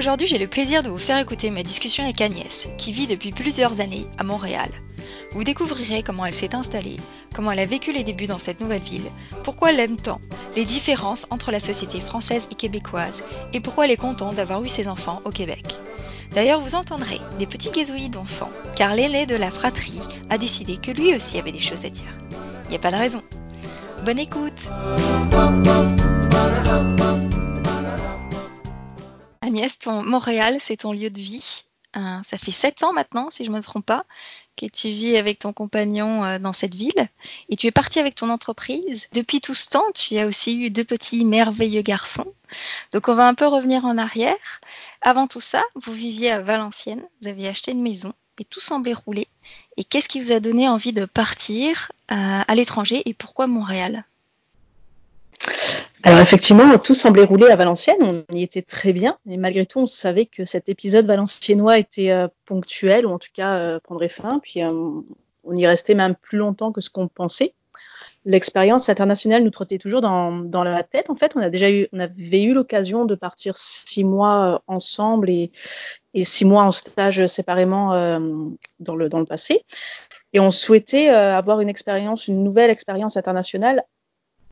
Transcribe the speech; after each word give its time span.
Aujourd'hui, 0.00 0.26
j'ai 0.26 0.38
le 0.38 0.46
plaisir 0.46 0.82
de 0.82 0.88
vous 0.88 0.96
faire 0.96 1.18
écouter 1.18 1.50
ma 1.50 1.62
discussion 1.62 2.02
avec 2.02 2.22
Agnès, 2.22 2.70
qui 2.78 2.90
vit 2.90 3.06
depuis 3.06 3.32
plusieurs 3.32 3.80
années 3.80 4.06
à 4.16 4.24
Montréal. 4.24 4.70
Vous 5.32 5.44
découvrirez 5.44 6.02
comment 6.02 6.24
elle 6.24 6.34
s'est 6.34 6.54
installée, 6.54 6.96
comment 7.34 7.52
elle 7.52 7.58
a 7.58 7.66
vécu 7.66 7.92
les 7.92 8.02
débuts 8.02 8.26
dans 8.26 8.38
cette 8.38 8.62
nouvelle 8.62 8.80
ville, 8.80 9.10
pourquoi 9.44 9.72
elle 9.72 9.80
aime 9.80 9.98
tant, 9.98 10.22
les 10.56 10.64
différences 10.64 11.26
entre 11.28 11.52
la 11.52 11.60
société 11.60 12.00
française 12.00 12.48
et 12.50 12.54
québécoise, 12.54 13.24
et 13.52 13.60
pourquoi 13.60 13.84
elle 13.84 13.90
est 13.90 13.98
contente 13.98 14.36
d'avoir 14.36 14.64
eu 14.64 14.70
ses 14.70 14.88
enfants 14.88 15.20
au 15.26 15.30
Québec. 15.30 15.66
D'ailleurs, 16.30 16.60
vous 16.60 16.76
entendrez 16.76 17.20
des 17.38 17.46
petits 17.46 17.70
gazouillis 17.70 18.08
d'enfants, 18.08 18.50
car 18.76 18.94
l'aîné 18.94 19.26
de 19.26 19.36
la 19.36 19.50
fratrie 19.50 20.00
a 20.30 20.38
décidé 20.38 20.78
que 20.78 20.92
lui 20.92 21.14
aussi 21.14 21.38
avait 21.38 21.52
des 21.52 21.60
choses 21.60 21.84
à 21.84 21.90
dire. 21.90 22.18
Il 22.64 22.70
n'y 22.70 22.76
a 22.76 22.80
pas 22.80 22.90
de 22.90 22.96
raison. 22.96 23.22
Bonne 24.06 24.18
écoute 24.18 24.70
Ton 29.80 30.02
Montréal, 30.02 30.56
c'est 30.58 30.78
ton 30.78 30.92
lieu 30.92 31.10
de 31.10 31.18
vie. 31.18 31.64
Euh, 31.96 32.22
ça 32.22 32.38
fait 32.38 32.52
sept 32.52 32.84
ans 32.84 32.92
maintenant, 32.92 33.30
si 33.30 33.44
je 33.44 33.50
ne 33.50 33.56
me 33.56 33.62
trompe 33.62 33.84
pas, 33.84 34.04
que 34.56 34.66
tu 34.66 34.90
vis 34.90 35.16
avec 35.16 35.40
ton 35.40 35.52
compagnon 35.52 36.24
euh, 36.24 36.38
dans 36.38 36.52
cette 36.52 36.74
ville. 36.74 37.08
Et 37.48 37.56
tu 37.56 37.66
es 37.66 37.72
parti 37.72 37.98
avec 37.98 38.14
ton 38.14 38.30
entreprise. 38.30 39.08
Depuis 39.12 39.40
tout 39.40 39.54
ce 39.54 39.68
temps, 39.68 39.90
tu 39.94 40.16
as 40.18 40.26
aussi 40.26 40.60
eu 40.60 40.70
deux 40.70 40.84
petits 40.84 41.24
merveilleux 41.24 41.82
garçons. 41.82 42.32
Donc 42.92 43.08
on 43.08 43.14
va 43.14 43.26
un 43.26 43.34
peu 43.34 43.46
revenir 43.46 43.84
en 43.84 43.98
arrière. 43.98 44.60
Avant 45.02 45.26
tout 45.26 45.40
ça, 45.40 45.64
vous 45.74 45.92
viviez 45.92 46.30
à 46.30 46.40
Valenciennes, 46.40 47.04
vous 47.20 47.28
aviez 47.28 47.48
acheté 47.48 47.72
une 47.72 47.82
maison 47.82 48.12
et 48.40 48.44
tout 48.44 48.60
semblait 48.60 48.94
rouler. 48.94 49.28
Et 49.76 49.84
qu'est-ce 49.84 50.08
qui 50.08 50.20
vous 50.20 50.32
a 50.32 50.40
donné 50.40 50.68
envie 50.68 50.92
de 50.92 51.04
partir 51.04 51.92
euh, 52.10 52.14
à 52.46 52.54
l'étranger 52.54 53.02
et 53.04 53.14
pourquoi 53.14 53.46
Montréal? 53.46 54.04
Alors 56.02 56.20
effectivement, 56.20 56.78
tout 56.78 56.94
semblait 56.94 57.24
rouler 57.24 57.48
à 57.48 57.56
Valenciennes, 57.56 58.24
on 58.30 58.34
y 58.34 58.42
était 58.42 58.62
très 58.62 58.94
bien, 58.94 59.18
mais 59.26 59.36
malgré 59.36 59.66
tout, 59.66 59.80
on 59.80 59.86
savait 59.86 60.24
que 60.24 60.46
cet 60.46 60.70
épisode 60.70 61.06
valenciennois 61.06 61.78
était 61.78 62.10
euh, 62.10 62.28
ponctuel, 62.46 63.04
ou 63.04 63.10
en 63.10 63.18
tout 63.18 63.28
cas 63.34 63.56
euh, 63.56 63.80
prendrait 63.80 64.08
fin, 64.08 64.38
puis 64.38 64.62
euh, 64.62 64.70
on 65.44 65.56
y 65.56 65.66
restait 65.66 65.94
même 65.94 66.14
plus 66.14 66.38
longtemps 66.38 66.72
que 66.72 66.80
ce 66.80 66.88
qu'on 66.88 67.08
pensait. 67.08 67.52
L'expérience 68.24 68.88
internationale 68.88 69.44
nous 69.44 69.50
trottait 69.50 69.76
toujours 69.76 70.00
dans, 70.00 70.32
dans, 70.32 70.64
la 70.64 70.82
tête. 70.82 71.10
En 71.10 71.16
fait, 71.16 71.36
on 71.36 71.40
a 71.40 71.50
déjà 71.50 71.70
eu, 71.70 71.86
on 71.92 72.00
avait 72.00 72.42
eu 72.42 72.54
l'occasion 72.54 73.04
de 73.04 73.14
partir 73.14 73.56
six 73.56 74.04
mois 74.04 74.62
ensemble 74.66 75.28
et, 75.28 75.50
et 76.14 76.24
six 76.24 76.44
mois 76.44 76.62
en 76.62 76.72
stage 76.72 77.26
séparément 77.26 77.90
dans 78.78 78.94
le 78.94 79.08
dans 79.08 79.20
le 79.20 79.24
passé. 79.24 79.64
Et 80.34 80.40
on 80.40 80.50
souhaitait 80.50 81.08
avoir 81.08 81.60
une 81.60 81.70
expérience, 81.70 82.28
une 82.28 82.44
nouvelle 82.44 82.68
expérience 82.68 83.16
internationale 83.16 83.84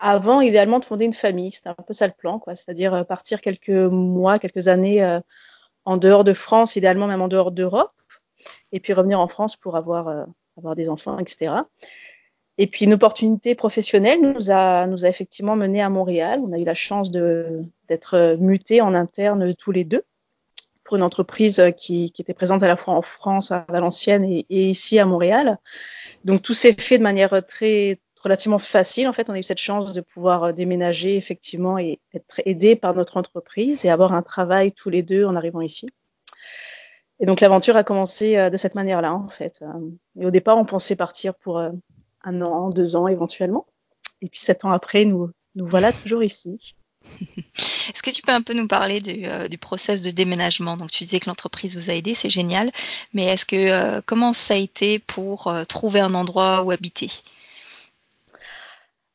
avant 0.00 0.40
idéalement 0.40 0.78
de 0.78 0.84
fonder 0.84 1.04
une 1.04 1.12
famille. 1.12 1.50
C'était 1.50 1.68
un 1.68 1.74
peu 1.74 1.92
ça 1.92 2.06
le 2.06 2.12
plan, 2.16 2.38
quoi. 2.38 2.54
C'est-à-dire 2.54 2.94
euh, 2.94 3.04
partir 3.04 3.40
quelques 3.40 3.68
mois, 3.70 4.38
quelques 4.38 4.68
années 4.68 5.02
euh, 5.02 5.20
en 5.84 5.96
dehors 5.96 6.24
de 6.24 6.32
France, 6.32 6.76
idéalement 6.76 7.06
même 7.06 7.22
en 7.22 7.28
dehors 7.28 7.50
d'Europe, 7.50 7.92
et 8.72 8.80
puis 8.80 8.92
revenir 8.92 9.20
en 9.20 9.28
France 9.28 9.56
pour 9.56 9.76
avoir, 9.76 10.08
euh, 10.08 10.24
avoir 10.56 10.74
des 10.76 10.88
enfants, 10.88 11.18
etc. 11.18 11.54
Et 12.58 12.66
puis 12.66 12.86
une 12.86 12.94
opportunité 12.94 13.54
professionnelle 13.54 14.20
nous 14.20 14.50
a, 14.50 14.86
nous 14.86 15.04
a 15.04 15.08
effectivement 15.08 15.54
mené 15.54 15.80
à 15.80 15.88
Montréal. 15.88 16.40
On 16.44 16.52
a 16.52 16.58
eu 16.58 16.64
la 16.64 16.74
chance 16.74 17.10
d'être 17.10 18.36
mutés 18.40 18.80
en 18.80 18.94
interne 18.94 19.54
tous 19.54 19.70
les 19.70 19.84
deux 19.84 20.04
pour 20.82 20.96
une 20.96 21.04
entreprise 21.04 21.62
qui, 21.76 22.10
qui, 22.10 22.22
était 22.22 22.34
présente 22.34 22.62
à 22.64 22.66
la 22.66 22.76
fois 22.76 22.94
en 22.94 23.02
France, 23.02 23.52
à 23.52 23.64
Valenciennes 23.68 24.24
et 24.24 24.44
ici 24.48 24.98
à 24.98 25.06
Montréal. 25.06 25.58
Donc 26.24 26.42
tout 26.42 26.54
s'est 26.54 26.72
fait 26.72 26.98
de 26.98 27.02
manière 27.04 27.46
très 27.46 28.00
relativement 28.28 28.58
facile. 28.58 29.08
En 29.08 29.12
fait, 29.12 29.30
on 29.30 29.32
a 29.32 29.38
eu 29.38 29.42
cette 29.42 29.58
chance 29.58 29.92
de 29.92 30.00
pouvoir 30.00 30.44
euh, 30.44 30.52
déménager 30.52 31.16
effectivement 31.16 31.78
et 31.78 31.98
être 32.14 32.40
aidé 32.44 32.76
par 32.76 32.94
notre 32.94 33.16
entreprise 33.16 33.84
et 33.84 33.90
avoir 33.90 34.12
un 34.12 34.22
travail 34.22 34.72
tous 34.72 34.90
les 34.90 35.02
deux 35.02 35.24
en 35.24 35.34
arrivant 35.34 35.62
ici. 35.62 35.86
Et 37.20 37.26
donc 37.26 37.40
l'aventure 37.40 37.76
a 37.76 37.84
commencé 37.84 38.36
euh, 38.36 38.50
de 38.50 38.56
cette 38.56 38.74
manière-là, 38.74 39.14
en 39.14 39.28
fait. 39.28 39.60
Euh, 39.62 39.90
et 40.20 40.26
au 40.26 40.30
départ, 40.30 40.58
on 40.58 40.66
pensait 40.66 40.94
partir 40.94 41.34
pour 41.34 41.58
un 41.58 42.42
an, 42.42 42.68
deux 42.68 42.96
ans 42.96 43.08
éventuellement. 43.08 43.66
Et 44.20 44.28
puis 44.28 44.40
sept 44.40 44.64
ans 44.64 44.72
après, 44.72 45.04
nous, 45.04 45.30
nous 45.54 45.66
voilà 45.66 45.92
toujours 45.92 46.22
ici. 46.22 46.74
Est-ce 47.88 48.02
que 48.02 48.10
tu 48.10 48.20
peux 48.20 48.32
un 48.32 48.42
peu 48.42 48.52
nous 48.52 48.68
parler 48.68 49.00
du, 49.00 49.26
du 49.48 49.56
process 49.56 50.02
de 50.02 50.10
déménagement? 50.10 50.76
Donc 50.76 50.90
tu 50.90 51.04
disais 51.04 51.20
que 51.20 51.30
l'entreprise 51.30 51.76
vous 51.76 51.90
a 51.90 51.94
aidé, 51.94 52.14
c'est 52.14 52.28
génial, 52.28 52.70
mais 53.14 53.24
est-ce 53.24 53.46
que 53.46 54.00
comment 54.00 54.34
ça 54.34 54.54
a 54.54 54.56
été 54.58 54.98
pour 54.98 55.50
trouver 55.68 56.00
un 56.00 56.12
endroit 56.12 56.62
où 56.64 56.70
habiter? 56.70 57.08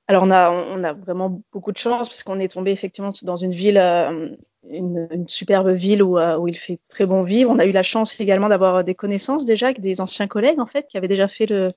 Alors 0.07 0.23
on 0.23 0.31
a, 0.31 0.51
on 0.51 0.83
a 0.83 0.93
vraiment 0.93 1.41
beaucoup 1.51 1.71
de 1.71 1.77
chance 1.77 2.09
puisqu'on 2.09 2.39
est 2.39 2.49
tombé 2.49 2.71
effectivement 2.71 3.11
dans 3.23 3.37
une 3.37 3.51
ville, 3.51 3.77
euh, 3.77 4.35
une, 4.69 5.25
superbe 5.27 5.69
ville 5.69 6.03
où, 6.03 6.17
euh, 6.17 6.37
où, 6.37 6.47
il 6.47 6.57
fait 6.57 6.79
très 6.89 7.05
bon 7.05 7.21
vivre. 7.21 7.49
On 7.51 7.59
a 7.59 7.65
eu 7.65 7.71
la 7.71 7.83
chance 7.83 8.19
également 8.19 8.49
d'avoir 8.49 8.83
des 8.83 8.95
connaissances 8.95 9.45
déjà 9.45 9.67
avec 9.67 9.79
des 9.79 10.01
anciens 10.01 10.27
collègues 10.27 10.59
en 10.59 10.65
fait 10.65 10.87
qui 10.87 10.97
avaient 10.97 11.07
déjà 11.07 11.27
fait 11.27 11.45
le, 11.45 11.71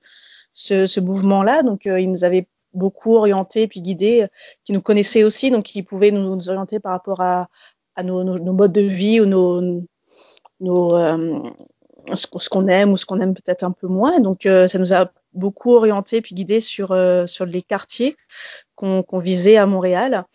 ce, 0.53 0.99
mouvement-là. 0.99 1.63
Donc 1.63 1.87
euh, 1.87 1.99
ils 2.01 2.11
nous 2.11 2.25
avaient 2.25 2.47
beaucoup 2.73 3.15
orientés 3.15 3.67
puis 3.67 3.81
guidés, 3.81 4.27
qui 4.65 4.73
nous 4.73 4.81
connaissaient 4.81 5.23
aussi, 5.23 5.49
donc 5.49 5.63
qui 5.63 5.81
pouvaient 5.83 6.11
nous, 6.11 6.49
orienter 6.49 6.79
par 6.79 6.91
rapport 6.91 7.21
à, 7.21 7.47
nos, 8.03 8.23
nos, 8.23 8.53
modes 8.53 8.73
de 8.73 8.81
vie 8.81 9.21
ou 9.21 9.25
nos, 9.25 9.61
nos 10.59 10.95
ce 12.15 12.49
qu'on 12.49 12.67
aime 12.67 12.91
ou 12.91 12.97
ce 12.97 13.05
qu'on 13.05 13.19
aime 13.19 13.33
peut-être 13.33 13.63
un 13.63 13.71
peu 13.71 13.87
moins. 13.87 14.19
Donc 14.19 14.43
ça 14.43 14.77
nous 14.79 14.93
a 14.93 15.11
beaucoup 15.37 15.73
orienté 15.73 16.21
puis 16.21 16.35
guidé 16.35 16.59
sur, 16.59 16.91
euh, 16.91 17.27
sur 17.27 17.45
les 17.45 17.61
quartiers 17.61 18.17
qu'on 18.75 19.19
visait 19.19 19.57
à 19.57 19.65
Montréal. 19.65 20.25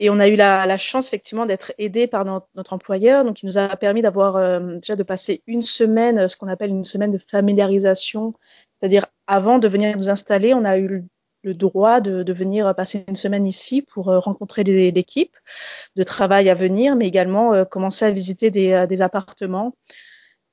Et 0.00 0.10
on 0.10 0.18
a 0.18 0.26
eu 0.26 0.34
la, 0.34 0.66
la 0.66 0.76
chance 0.76 1.06
effectivement 1.06 1.46
d'être 1.46 1.72
aidé 1.78 2.08
par 2.08 2.24
notre, 2.24 2.72
employeur, 2.72 3.24
donc 3.24 3.42
il 3.42 3.46
nous 3.46 3.58
a 3.58 3.68
permis 3.76 4.02
d'avoir 4.02 4.36
euh, 4.36 4.76
déjà 4.76 4.96
de 4.96 5.02
passer 5.04 5.42
une 5.46 5.62
semaine, 5.62 6.26
ce 6.26 6.36
qu'on 6.36 6.48
appelle 6.48 6.70
une 6.70 6.82
semaine 6.82 7.12
de 7.12 7.18
familiarisation, 7.18 8.32
c'est-à-dire 8.72 9.06
avant 9.28 9.58
de 9.58 9.68
venir 9.68 9.96
nous 9.96 10.10
installer, 10.10 10.52
on 10.52 10.64
a 10.64 10.78
eu 10.78 11.04
le 11.44 11.54
droit 11.54 12.00
de, 12.00 12.24
de 12.24 12.32
venir 12.32 12.74
passer 12.74 13.04
une 13.06 13.14
semaine 13.14 13.46
ici 13.46 13.82
pour 13.82 14.08
euh, 14.08 14.18
rencontrer 14.18 14.64
l'équipe 14.64 15.36
de 15.94 16.02
travail 16.02 16.50
à 16.50 16.54
venir, 16.54 16.96
mais 16.96 17.06
également 17.06 17.64
commencer 17.64 18.04
à 18.04 18.10
visiter 18.10 18.50
des, 18.50 18.86
des 18.88 19.00
appartements, 19.00 19.76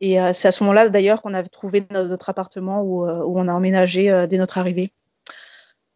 et 0.02 0.20
euh, 0.20 0.34
c'est 0.34 0.48
à 0.48 0.52
ce 0.52 0.64
moment-là 0.64 0.90
d'ailleurs 0.90 1.22
qu'on 1.22 1.36
a 1.36 1.44
trouvé 1.44 1.86
notre 1.92 2.30
appartement 2.30 2.82
où, 2.82 3.06
euh, 3.06 3.24
où 3.24 3.40
on 3.40 3.48
a 3.48 3.54
emménagé 3.54 4.12
euh, 4.12 4.26
dès 4.28 4.38
notre 4.38 4.58
arrivée. 4.58 4.92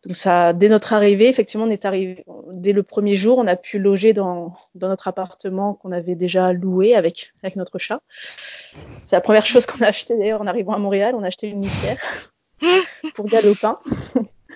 Donc 0.05 0.15
ça, 0.15 0.53
dès 0.53 0.69
notre 0.69 0.93
arrivée, 0.93 1.27
effectivement, 1.27 1.65
on 1.65 1.71
est 1.71 1.83
arrivé 1.83 2.23
dès 2.51 2.73
le 2.73 2.83
premier 2.83 3.15
jour, 3.15 3.39
on 3.39 3.47
a 3.47 3.55
pu 3.55 3.79
loger 3.79 4.13
dans, 4.13 4.53
dans 4.75 4.87
notre 4.87 5.07
appartement 5.07 5.73
qu'on 5.73 5.91
avait 5.91 6.13
déjà 6.13 6.53
loué 6.53 6.93
avec 6.93 7.33
avec 7.41 7.55
notre 7.55 7.79
chat. 7.79 8.01
C'est 9.05 9.15
la 9.15 9.21
première 9.21 9.47
chose 9.47 9.65
qu'on 9.65 9.83
a 9.83 9.87
acheté 9.87 10.15
d'ailleurs 10.15 10.41
en 10.41 10.47
arrivant 10.47 10.73
à 10.73 10.77
Montréal, 10.77 11.15
on 11.17 11.23
a 11.23 11.27
acheté 11.27 11.47
une 11.47 11.63
litière 11.63 11.97
pour 13.15 13.25
Galopin. 13.25 13.75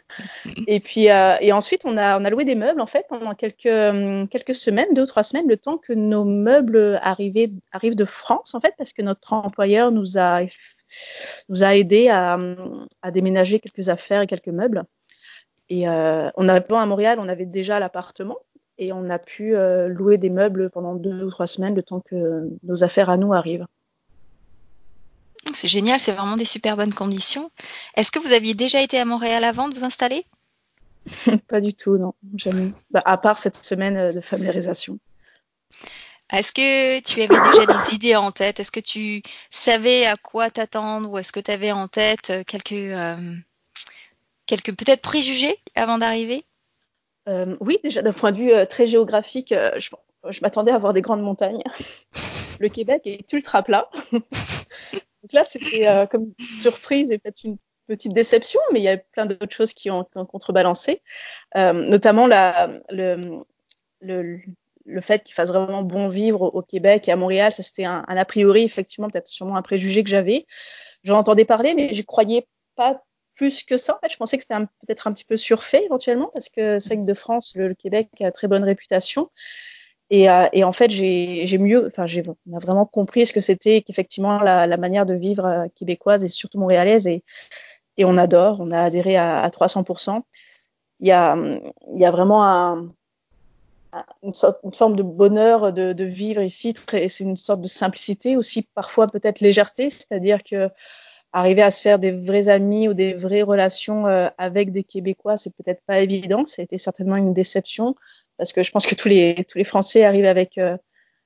Et 0.68 0.80
puis, 0.80 1.10
euh, 1.10 1.38
ensuite, 1.54 1.86
on 1.86 1.98
a, 1.98 2.20
loué 2.30 2.46
des 2.46 2.56
meubles 2.56 2.82
en 2.82 2.88
fait 2.88 3.06
pendant 3.10 3.36
quelques, 3.36 3.66
euh, 3.66 4.26
quelques 4.28 4.56
semaines, 4.56 4.94
deux 4.94 5.04
ou 5.04 5.08
trois 5.08 5.24
semaines, 5.24 5.48
le 5.48 5.58
temps 5.58 5.78
que 5.78 5.94
nos 5.94 6.24
meubles 6.26 7.00
arrivent 7.02 7.96
de 7.96 8.06
France 8.06 8.56
en 8.56 8.60
fait, 8.60 8.74
parce 8.78 8.94
que 8.94 9.02
notre 9.02 9.34
employeur 9.34 9.92
nous 9.92 10.18
a, 10.18 10.42
nous 11.50 11.64
a 11.64 11.76
aidé 11.76 12.10
à, 12.10 12.38
à 13.02 13.12
déménager 13.12 13.60
quelques 13.60 13.90
affaires 13.90 14.22
et 14.22 14.28
quelques 14.28 14.48
meubles. 14.48 14.84
Et 15.70 15.88
euh, 15.88 16.30
on 16.36 16.48
arrivant 16.48 16.80
à 16.80 16.86
Montréal, 16.86 17.20
on 17.20 17.30
avait 17.30 17.46
déjà 17.46 17.80
l'appartement 17.80 18.38
et 18.78 18.92
on 18.92 19.10
a 19.10 19.20
pu 19.20 19.56
euh, 19.56 19.88
louer 19.88 20.18
des 20.18 20.30
meubles 20.30 20.70
pendant 20.72 20.96
deux 20.96 21.24
ou 21.24 21.30
trois 21.30 21.48
semaines, 21.48 21.76
le 21.76 21.84
temps 21.84 22.02
que 22.02 22.50
nos 22.64 22.84
affaires 22.84 23.10
à 23.10 23.18
nous 23.18 23.34
arrivent. 23.34 23.68
C'est 25.54 25.68
génial, 25.68 26.00
c'est 26.00 26.12
vraiment 26.12 26.38
des 26.38 26.46
super 26.46 26.78
bonnes 26.78 26.94
conditions. 26.94 27.52
Est-ce 27.96 28.12
que 28.12 28.20
vous 28.20 28.34
aviez 28.34 28.54
déjà 28.54 28.82
été 28.82 29.00
à 29.00 29.06
Montréal 29.06 29.44
avant 29.44 29.68
de 29.70 29.76
vous 29.76 29.84
installer? 29.84 30.26
Pas 31.48 31.62
du 31.62 31.74
tout, 31.74 31.98
non, 31.98 32.14
jamais. 32.36 32.72
Bah, 32.92 33.02
à 33.06 33.18
part 33.18 33.38
cette 33.38 33.58
semaine 33.58 33.98
euh, 33.98 34.14
de 34.14 34.22
familiarisation. 34.22 35.00
Est-ce 36.32 36.52
que 36.52 37.00
tu 37.00 37.22
avais 37.22 37.52
déjà 37.52 37.66
des 37.66 37.94
idées 37.96 38.16
en 38.16 38.32
tête? 38.32 38.60
Est-ce 38.60 38.72
que 38.72 38.80
tu 38.80 39.24
savais 39.50 40.06
à 40.06 40.16
quoi 40.16 40.50
t'attendre 40.50 41.10
ou 41.10 41.18
est-ce 41.18 41.32
que 41.32 41.40
tu 41.40 41.52
avais 41.52 41.72
en 41.72 41.88
tête 41.88 42.30
euh, 42.30 42.44
quelques, 42.46 42.74
euh, 42.74 43.36
quelques 44.46 44.76
peut-être 44.76 45.02
préjugés 45.02 45.58
avant 45.76 45.98
d'arriver? 45.98 46.46
Euh, 47.28 47.56
Oui, 47.60 47.80
déjà 47.84 48.02
d'un 48.02 48.14
point 48.14 48.32
de 48.32 48.38
vue 48.38 48.52
euh, 48.52 48.66
très 48.66 48.88
géographique, 48.88 49.54
je, 49.54 49.90
je 50.30 50.42
m'attendais 50.42 50.72
à 50.72 50.78
voir 50.78 50.94
des 50.94 51.02
grandes 51.02 51.24
montagnes. 51.24 51.64
le 52.60 52.70
Québec 52.70 53.02
est 53.06 53.32
ultra 53.34 53.64
plat. 53.64 53.90
Donc 55.24 55.34
là, 55.34 55.44
c'était 55.44 55.88
euh, 55.88 56.06
comme 56.06 56.34
une 56.38 56.46
surprise 56.62 57.12
et 57.12 57.18
peut-être 57.18 57.44
une 57.44 57.58
petite 57.88 58.14
déception, 58.14 58.60
mais 58.72 58.80
il 58.80 58.84
y 58.84 58.90
a 58.90 58.98
plein 58.98 59.26
d'autres 59.26 59.54
choses 59.54 59.74
qui 59.74 59.90
ont, 59.90 60.04
contrebalancé, 60.04 61.02
euh, 61.58 61.74
notamment 61.74 62.28
la, 62.28 62.70
le, 62.90 63.44
le, 64.02 64.40
le 64.86 65.02
fait 65.02 65.24
qu'il 65.24 65.34
fasse 65.34 65.50
vraiment 65.50 65.84
bon 65.84 66.10
vivre 66.10 66.42
au, 66.42 66.62
Québec 66.62 67.08
et 67.08 67.12
à 67.12 67.16
Montréal. 67.16 67.54
Ça, 67.54 67.64
c'était 67.64 67.86
un, 67.86 68.04
a 68.08 68.26
priori, 68.26 68.64
effectivement, 68.64 69.10
peut-être 69.10 69.28
sûrement 69.28 69.56
un 69.56 69.62
préjugé 69.62 70.04
que 70.04 70.10
j'avais. 70.10 70.46
J'en 71.04 71.18
entendais 71.18 71.46
parler, 71.46 71.74
mais 71.74 71.94
je 71.94 72.02
croyais 72.04 72.48
pas 72.76 73.04
plus 73.36 73.64
que 73.64 73.78
ça. 73.78 73.96
En 73.96 74.00
fait, 74.00 74.12
je 74.12 74.18
pensais 74.18 74.38
que 74.38 74.44
c'était 74.44 74.60
peut-être 74.86 75.08
un 75.08 75.14
petit 75.14 75.26
peu 75.26 75.38
surfait 75.38 75.86
éventuellement, 75.86 76.30
parce 76.34 76.50
que 76.50 76.80
c'est 76.80 76.98
de 77.04 77.14
France, 77.14 77.54
le, 77.56 77.74
Québec 77.74 78.10
a 78.22 78.32
très 78.32 78.48
bonne 78.48 78.64
réputation. 78.64 79.30
Et, 80.10 80.30
euh, 80.30 80.48
et 80.54 80.64
en 80.64 80.74
fait, 80.74 80.90
j'ai 80.90 81.58
mieux, 81.60 81.88
enfin, 81.88 82.06
on 82.50 82.58
a 82.58 82.60
vraiment 82.60 82.86
compris 82.86 83.26
ce 83.26 83.34
que 83.34 83.42
c'était 83.42 83.82
qu'effectivement 83.82 84.40
la, 84.42 84.78
manière 84.78 85.06
de 85.06 85.14
vivre 85.14 85.46
euh, 85.46 85.68
québécoise 85.76 86.24
et 86.24 86.28
surtout 86.28 86.60
montréalaise. 86.60 87.08
Et, 87.08 87.24
on 88.00 88.18
adore, 88.18 88.62
on 88.62 88.72
a 88.72 88.82
adhéré 88.82 89.18
à, 89.18 89.42
à 89.42 89.50
300%. 89.50 90.22
Il 91.02 91.08
y 91.08 91.12
a, 91.12 91.36
vraiment 92.12 92.46
un, 92.46 92.90
une, 94.24 94.34
forme 94.74 94.96
de 94.96 95.04
bonheur 95.04 95.74
de, 95.74 95.94
de 95.94 96.04
vivre 96.06 96.42
ici. 96.42 96.74
C'est 96.90 97.24
une 97.24 97.36
sorte 97.36 97.62
de 97.62 97.68
simplicité 97.68 98.38
aussi, 98.38 98.64
parfois 98.74 99.08
peut-être 99.08 99.42
légèreté, 99.42 99.90
c'est-à-dire 99.90 100.44
que 100.44 100.70
arriver 101.34 101.62
à 101.62 101.72
se 101.72 101.82
faire 101.82 102.00
des 102.00 102.12
vrais 102.12 102.50
amis 102.50 102.88
ou 102.88 102.94
des 102.94 103.14
vraies 103.14 103.42
relations 103.42 104.08
euh, 104.08 104.30
avec 104.38 104.72
des 104.72 104.84
Québécois, 104.84 105.38
c'est 105.38 105.54
peut-être 105.54 105.82
pas 105.86 106.00
évident. 106.00 106.46
Ça 106.46 106.62
a 106.62 106.64
été 106.64 106.78
certainement 106.78 107.16
une 107.16 107.34
déception 107.34 107.96
parce 108.40 108.54
que 108.54 108.64
je 108.64 108.72
pense 108.72 108.88
que 108.88 108.96
tous 108.96 109.08
les 109.08 109.46
tous 109.48 109.60
les 109.60 109.64
Français 109.64 110.04
arrivent 110.04 110.26
avec 110.26 110.58
euh, 110.58 110.76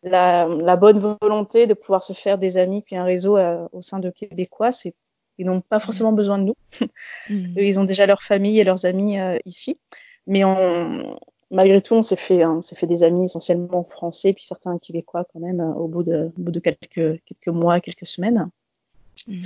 la, 0.03 0.45
la, 0.45 0.75
bonne 0.75 0.99
volonté 0.99 1.65
de 1.65 1.73
pouvoir 1.73 2.03
se 2.03 2.11
faire 2.11 2.37
des 2.37 2.57
amis 2.57 2.81
puis 2.81 2.97
un 2.97 3.05
réseau 3.05 3.37
euh, 3.37 3.65
au 3.71 3.81
sein 3.81 3.99
de 3.99 4.09
Québécois. 4.09 4.73
C'est 4.73 4.93
ils 5.37 5.45
n'ont 5.45 5.61
pas 5.61 5.79
forcément 5.79 6.11
besoin 6.11 6.37
de 6.37 6.43
nous. 6.43 6.55
Mmh. 7.29 7.57
ils 7.57 7.79
ont 7.79 7.85
déjà 7.85 8.05
leur 8.05 8.21
famille 8.21 8.59
et 8.59 8.65
leurs 8.65 8.85
amis 8.85 9.17
ici. 9.45 9.79
Mais 10.27 10.43
on, 10.43 11.17
malgré 11.49 11.81
tout, 11.81 11.93
on 11.93 12.01
s'est 12.01 12.17
fait, 12.17 12.43
hein, 12.43 12.55
on 12.57 12.61
s'est 12.61 12.75
fait 12.75 12.87
des 12.87 13.03
amis 13.03 13.25
essentiellement 13.25 13.83
français, 13.83 14.33
puis 14.33 14.43
certains 14.43 14.77
québécois 14.77 15.25
quand 15.31 15.39
même, 15.39 15.61
au 15.61 15.87
bout 15.87 16.03
de, 16.03 16.31
au 16.37 16.41
bout 16.41 16.51
de 16.51 16.59
quelques, 16.59 17.21
quelques 17.23 17.47
mois, 17.47 17.79
quelques 17.79 18.05
semaines. 18.05 18.49
Mmh. 19.27 19.41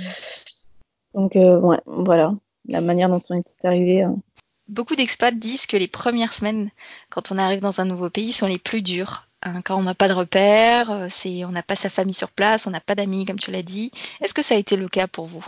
Donc 1.14 1.36
euh, 1.36 1.60
ouais, 1.60 1.78
voilà, 1.86 2.34
la 2.66 2.80
manière 2.80 3.08
dont 3.08 3.22
on 3.30 3.34
est 3.34 3.64
arrivé. 3.64 4.02
Hein. 4.02 4.16
Beaucoup 4.68 4.96
d'expats 4.96 5.34
disent 5.34 5.66
que 5.66 5.76
les 5.76 5.88
premières 5.88 6.32
semaines, 6.34 6.70
quand 7.10 7.32
on 7.32 7.38
arrive 7.38 7.60
dans 7.60 7.80
un 7.80 7.84
nouveau 7.84 8.10
pays, 8.10 8.32
sont 8.32 8.46
les 8.46 8.58
plus 8.58 8.82
dures. 8.82 9.26
Hein, 9.42 9.62
quand 9.62 9.78
on 9.78 9.82
n'a 9.82 9.94
pas 9.94 10.08
de 10.08 10.12
repères, 10.12 10.90
euh, 10.90 11.08
on 11.46 11.52
n'a 11.52 11.62
pas 11.62 11.76
sa 11.76 11.90
famille 11.90 12.14
sur 12.14 12.30
place, 12.30 12.66
on 12.66 12.70
n'a 12.70 12.80
pas 12.80 12.94
d'amis, 12.94 13.24
comme 13.24 13.38
tu 13.38 13.50
l'as 13.50 13.62
dit. 13.62 13.90
Est-ce 14.20 14.34
que 14.34 14.42
ça 14.42 14.54
a 14.54 14.58
été 14.58 14.76
le 14.76 14.88
cas 14.88 15.06
pour 15.06 15.26
vous? 15.26 15.44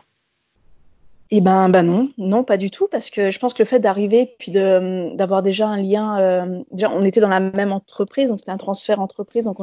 Eh 1.32 1.40
ben, 1.40 1.68
ben 1.68 1.84
non, 1.84 2.10
non, 2.18 2.42
pas 2.42 2.56
du 2.56 2.72
tout, 2.72 2.88
parce 2.88 3.08
que 3.08 3.30
je 3.30 3.38
pense 3.38 3.54
que 3.54 3.62
le 3.62 3.68
fait 3.68 3.78
d'arriver 3.78 4.34
puis 4.40 4.50
de 4.50 5.14
d'avoir 5.14 5.42
déjà 5.42 5.68
un 5.68 5.80
lien, 5.80 6.18
euh, 6.18 6.64
déjà 6.72 6.90
on 6.90 7.02
était 7.02 7.20
dans 7.20 7.28
la 7.28 7.38
même 7.38 7.70
entreprise, 7.70 8.30
donc 8.30 8.40
c'était 8.40 8.50
un 8.50 8.56
transfert 8.56 9.00
entreprise, 9.00 9.44
donc 9.44 9.58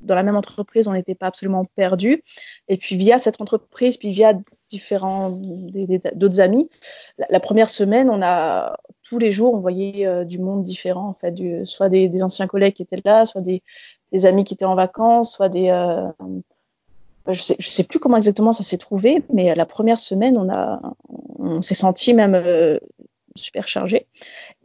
dans 0.00 0.14
la 0.16 0.22
même 0.24 0.34
entreprise 0.34 0.88
on 0.88 0.92
n'était 0.92 1.14
pas 1.14 1.28
absolument 1.28 1.64
perdu, 1.76 2.24
et 2.66 2.76
puis 2.76 2.96
via 2.96 3.20
cette 3.20 3.40
entreprise, 3.40 3.98
puis 3.98 4.10
via 4.10 4.34
différents 4.68 5.30
d'autres 6.14 6.40
amis, 6.40 6.68
la, 7.30 7.38
première 7.38 7.68
semaine 7.68 8.10
on 8.10 8.20
a 8.20 8.76
tous 9.04 9.18
les 9.20 9.30
jours 9.30 9.54
on 9.54 9.60
voyait 9.60 10.06
euh, 10.06 10.24
du 10.24 10.40
monde 10.40 10.64
différent 10.64 11.08
en 11.10 11.14
fait, 11.14 11.64
soit 11.66 11.88
des, 11.88 12.24
anciens 12.24 12.48
collègues 12.48 12.74
qui 12.74 12.82
étaient 12.82 13.00
là, 13.04 13.26
soit 13.26 13.42
des, 13.42 13.62
des 14.10 14.26
amis 14.26 14.42
qui 14.42 14.54
étaient 14.54 14.64
en 14.64 14.74
vacances, 14.74 15.32
soit 15.32 15.48
des 15.48 15.68
euh, 15.70 16.08
je 17.28 17.40
sais, 17.40 17.56
je 17.58 17.68
sais 17.68 17.84
plus 17.84 17.98
comment 17.98 18.16
exactement 18.16 18.52
ça 18.52 18.62
s'est 18.62 18.78
trouvé, 18.78 19.22
mais 19.32 19.54
la 19.54 19.66
première 19.66 19.98
semaine, 19.98 20.36
on 20.36 20.50
a, 20.50 20.80
on 21.38 21.60
s'est 21.60 21.74
senti 21.74 22.14
même 22.14 22.34
euh, 22.34 22.78
super 23.36 23.68
chargé. 23.68 24.06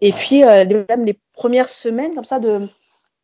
Et 0.01 0.11
puis 0.11 0.43
euh, 0.43 0.65
même 0.89 1.05
les 1.05 1.19
premières 1.33 1.69
semaines 1.69 2.15
comme 2.15 2.23
ça 2.23 2.39
de 2.39 2.67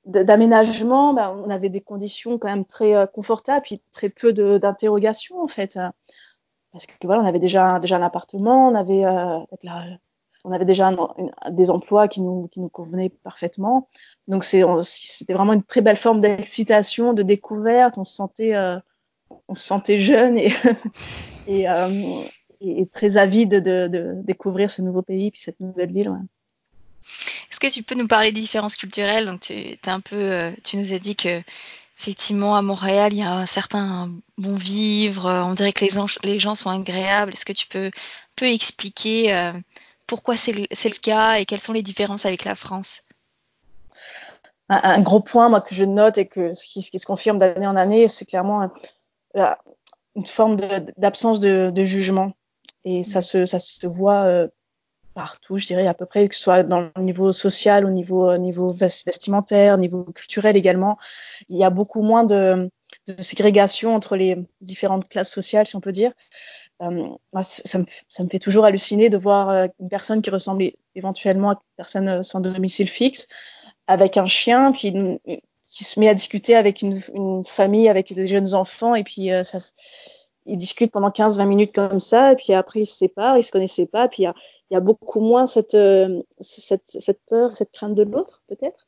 d'aménagement, 0.05 1.13
ben, 1.13 1.33
on 1.45 1.49
avait 1.49 1.69
des 1.69 1.79
conditions 1.79 2.37
quand 2.37 2.49
même 2.49 2.65
très 2.65 2.93
euh, 2.93 3.05
confortables, 3.05 3.61
puis 3.63 3.81
très 3.93 4.09
peu 4.09 4.33
d'interrogations 4.33 5.41
en 5.41 5.47
fait, 5.47 5.79
parce 6.73 6.85
que 6.85 6.93
voilà, 7.05 7.21
on 7.21 7.25
avait 7.25 7.39
déjà 7.39 7.79
déjà 7.79 7.95
un 7.95 8.01
appartement, 8.01 8.67
on 8.67 8.75
avait 8.75 9.05
on 10.45 10.51
avait 10.51 10.65
déjà 10.65 10.91
des 11.51 11.69
emplois 11.69 12.09
qui 12.09 12.21
nous, 12.21 12.49
qui 12.49 12.59
nous 12.59 12.67
convenaient 12.67 13.09
parfaitement. 13.09 13.87
Donc 14.27 14.43
c'était 14.43 15.33
vraiment 15.33 15.53
une 15.53 15.63
très 15.63 15.79
belle 15.79 15.95
forme 15.95 16.19
d'excitation, 16.19 17.13
de 17.13 17.23
découverte. 17.23 17.97
On 17.97 18.03
se 18.03 18.13
sentait, 18.13 18.53
on 19.47 19.55
se 19.55 19.65
sentait 19.65 19.99
jeune 19.99 20.37
et, 20.37 20.53
euh, 21.49 22.23
et, 22.61 22.85
très 22.87 23.17
avide 23.17 23.61
de, 23.61 23.87
de, 23.87 24.13
découvrir 24.23 24.69
ce 24.69 24.81
nouveau 24.81 25.01
pays 25.01 25.31
puis 25.31 25.41
cette 25.41 25.59
nouvelle 25.59 25.91
ville. 25.91 26.11
Est-ce 27.51 27.59
que 27.59 27.67
tu 27.67 27.83
peux 27.83 27.95
nous 27.95 28.07
parler 28.07 28.31
des 28.31 28.41
différences 28.41 28.77
culturelles? 28.77 29.25
Donc 29.25 29.41
tu, 29.41 29.77
un 29.85 29.99
peu, 29.99 30.15
euh, 30.15 30.51
tu 30.63 30.77
nous 30.77 30.93
as 30.93 30.99
dit 30.99 31.15
que 31.15 31.41
effectivement 31.99 32.55
à 32.55 32.61
Montréal 32.61 33.13
il 33.13 33.19
y 33.19 33.23
a 33.23 33.33
un 33.33 33.45
certain 33.45 34.11
bon 34.37 34.55
vivre, 34.55 35.29
on 35.29 35.53
dirait 35.53 35.73
que 35.73 35.85
les, 35.85 35.91
gens, 35.91 36.07
les 36.23 36.39
gens 36.39 36.55
sont 36.55 36.69
agréables. 36.69 37.33
Est-ce 37.33 37.45
que 37.45 37.53
tu 37.53 37.67
peux, 37.67 37.91
peu 38.35 38.49
expliquer 38.49 39.33
euh, 39.33 39.53
pourquoi 40.07 40.37
c'est 40.37 40.53
le, 40.53 40.61
le 40.69 40.99
cas 40.99 41.35
et 41.35 41.45
quelles 41.45 41.61
sont 41.61 41.73
les 41.73 41.83
différences 41.83 42.25
avec 42.25 42.45
la 42.45 42.55
France? 42.55 43.03
Un, 44.69 45.01
gros 45.01 45.19
point 45.19 45.49
moi 45.49 45.61
que 45.61 45.75
je 45.75 45.85
note 45.85 46.17
et 46.17 46.27
que 46.27 46.53
ce 46.53 46.65
qui, 46.65 46.81
ce 46.81 46.89
qui 46.89 46.97
se 46.97 47.05
confirme 47.05 47.37
d'année 47.37 47.67
en 47.67 47.75
année, 47.75 48.07
c'est 48.07 48.25
clairement 48.25 48.71
une 49.35 50.25
forme 50.25 50.57
d'absence 50.97 51.39
de, 51.39 51.71
de, 51.71 51.85
jugement. 51.85 52.33
Et 52.85 53.03
ça 53.03 53.21
se, 53.21 53.45
ça 53.45 53.59
se 53.59 53.87
voit 53.87 54.23
euh, 54.23 54.47
partout, 55.13 55.57
je 55.57 55.67
dirais 55.67 55.87
à 55.87 55.93
peu 55.93 56.05
près, 56.05 56.27
que 56.27 56.35
ce 56.35 56.41
soit 56.41 56.63
dans 56.63 56.91
le 56.95 57.01
niveau 57.01 57.31
social, 57.33 57.85
au 57.85 57.89
niveau, 57.89 58.31
au 58.31 58.37
niveau 58.37 58.73
vestimentaire, 58.73 59.75
au 59.75 59.77
niveau 59.77 60.03
culturel 60.05 60.57
également. 60.57 60.97
Il 61.49 61.57
y 61.57 61.63
a 61.63 61.69
beaucoup 61.69 62.01
moins 62.01 62.23
de, 62.23 62.69
de 63.07 63.21
ségrégation 63.21 63.95
entre 63.95 64.15
les 64.15 64.37
différentes 64.61 65.07
classes 65.07 65.31
sociales, 65.31 65.65
si 65.65 65.75
on 65.75 65.81
peut 65.81 65.91
dire. 65.91 66.11
Euh, 66.81 67.07
ça, 67.41 67.79
me, 67.79 67.85
ça, 68.09 68.23
me, 68.23 68.29
fait 68.29 68.39
toujours 68.39 68.65
halluciner 68.65 69.09
de 69.09 69.17
voir 69.17 69.49
euh, 69.49 69.67
une 69.79 69.89
personne 69.89 70.21
qui 70.21 70.29
ressemble 70.29 70.71
éventuellement 70.95 71.51
à 71.51 71.53
une 71.53 71.75
personne 71.77 72.23
sans 72.23 72.41
domicile 72.41 72.89
fixe, 72.89 73.27
avec 73.87 74.17
un 74.17 74.25
chien, 74.25 74.71
puis 74.71 74.89
une, 74.89 75.19
qui 75.73 75.83
se 75.83 75.99
met 75.99 76.07
à 76.07 76.13
discuter 76.13 76.55
avec 76.55 76.83
une, 76.83 77.01
une 77.15 77.43
famille, 77.43 77.89
avec 77.89 78.13
des 78.13 78.27
jeunes 78.27 78.53
enfants, 78.53 78.93
et 78.93 79.03
puis 79.03 79.31
euh, 79.31 79.41
ça, 79.43 79.57
ils 80.45 80.55
discutent 80.55 80.91
pendant 80.91 81.09
15-20 81.09 81.47
minutes 81.47 81.73
comme 81.73 81.99
ça, 81.99 82.31
et 82.31 82.35
puis 82.35 82.53
après 82.53 82.81
ils 82.81 82.85
se 82.85 82.95
séparent, 82.95 83.39
ils 83.39 83.43
se 83.43 83.51
connaissaient 83.51 83.87
pas, 83.87 84.07
puis 84.07 84.21
il 84.21 84.25
y 84.25 84.27
a, 84.27 84.35
y 84.69 84.75
a, 84.75 84.79
beaucoup 84.79 85.19
moins 85.19 85.47
cette, 85.47 85.73
euh, 85.73 86.21
cette, 86.39 86.83
cette, 86.85 87.21
peur, 87.27 87.57
cette 87.57 87.71
crainte 87.71 87.95
de 87.95 88.03
l'autre, 88.03 88.43
peut-être, 88.47 88.87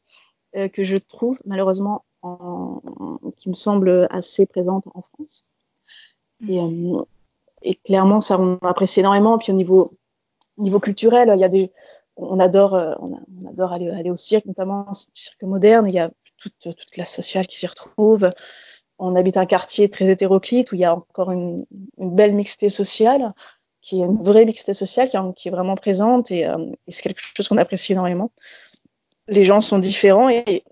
euh, 0.58 0.68
que 0.68 0.84
je 0.84 0.98
trouve 0.98 1.38
malheureusement, 1.44 2.06
en, 2.22 2.82
qui 3.38 3.50
me 3.50 3.56
semble 3.56 4.08
assez 4.12 4.46
présente 4.46 4.86
en 4.94 5.02
France. 5.02 5.44
Mm. 6.42 6.52
Et, 7.64 7.72
et 7.72 7.76
clairement, 7.76 8.22
ça, 8.22 8.40
on 8.40 8.60
apprécie 8.62 9.00
énormément. 9.00 9.40
Puis 9.40 9.52
au 9.52 9.56
niveau, 9.56 9.92
niveau 10.58 10.80
culturel, 10.80 11.32
il 11.36 11.40
y 11.40 11.44
a 11.44 11.50
des, 11.50 11.72
on 12.16 12.40
adore, 12.40 12.74
on, 12.74 13.20
on 13.44 13.50
adore 13.50 13.74
aller, 13.74 13.90
aller 13.90 14.12
au 14.12 14.18
cirque, 14.18 14.46
notamment 14.46 14.86
du 14.92 15.22
cirque 15.22 15.44
moderne. 15.44 15.88
Il 15.88 15.94
y 15.94 16.00
a 16.00 16.12
toute, 16.38 16.58
toute 16.60 16.90
classe 16.92 17.14
sociale 17.14 17.48
qui 17.48 17.58
s'y 17.58 17.68
retrouve. 17.68 18.30
On 18.98 19.16
habite 19.16 19.38
un 19.38 19.46
quartier 19.46 19.90
très 19.90 20.10
hétéroclite 20.10 20.72
où 20.72 20.76
il 20.76 20.82
y 20.82 20.86
a 20.86 20.96
encore 20.96 21.32
une, 21.32 21.66
belle 21.98 22.34
mixité 22.34 22.70
sociale, 22.70 23.34
qui 23.82 24.02
est 24.02 24.06
une 24.06 24.24
vraie 24.24 24.46
mixité 24.46 24.74
sociale 24.74 25.10
qui, 25.36 25.48
est 25.48 25.52
vraiment 25.52 25.76
présente 25.76 26.32
et, 26.32 26.46
euh, 26.46 26.58
et 26.88 26.92
c'est 26.92 27.02
quelque 27.02 27.22
chose 27.22 27.48
qu'on 27.48 27.58
apprécie 27.58 27.92
énormément. 27.92 28.32
Les 29.28 29.44
gens 29.44 29.62
sont 29.62 29.80
différents 29.80 30.30
et, 30.30 30.64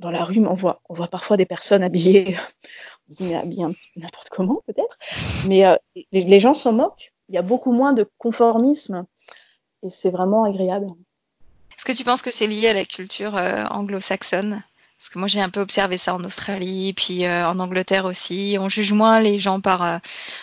dans, 0.00 0.10
la 0.10 0.24
rue, 0.24 0.44
on 0.46 0.54
voit, 0.54 0.80
parfois 1.10 1.36
des 1.36 1.46
personnes 1.46 1.82
habillées, 1.82 2.36
on 3.20 3.46
dit 3.46 3.60
n'importe 3.96 4.28
comment 4.30 4.62
peut-être, 4.66 4.98
mais 5.48 5.64
euh, 5.64 5.76
les, 5.94 6.24
les 6.24 6.40
gens 6.40 6.54
s'en 6.54 6.72
moquent. 6.72 7.12
Il 7.28 7.34
y 7.34 7.38
a 7.38 7.42
beaucoup 7.42 7.72
moins 7.72 7.92
de 7.92 8.06
conformisme 8.18 9.06
et 9.82 9.88
c'est 9.88 10.10
vraiment 10.10 10.44
agréable. 10.44 10.88
Est-ce 11.76 11.84
que 11.84 11.92
tu 11.92 12.04
penses 12.04 12.22
que 12.22 12.30
c'est 12.30 12.46
lié 12.46 12.68
à 12.68 12.74
la 12.74 12.84
culture 12.84 13.36
euh, 13.36 13.64
anglo-saxonne? 13.64 14.62
Parce 15.02 15.10
que 15.10 15.18
moi 15.18 15.26
j'ai 15.26 15.40
un 15.40 15.48
peu 15.48 15.58
observé 15.58 15.96
ça 15.96 16.14
en 16.14 16.22
Australie, 16.22 16.92
puis 16.92 17.24
euh, 17.24 17.44
en 17.48 17.58
Angleterre 17.58 18.04
aussi. 18.04 18.56
On 18.60 18.68
juge 18.68 18.92
moins 18.92 19.18
les 19.18 19.40
gens 19.40 19.60
par 19.60 19.82
euh, 19.82 19.98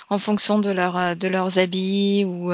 en 0.09 0.17
fonction 0.17 0.59
de 0.59 0.71
euh, 0.71 1.15
de 1.15 1.27
leurs 1.29 1.59
habits 1.59 2.25
ou 2.25 2.51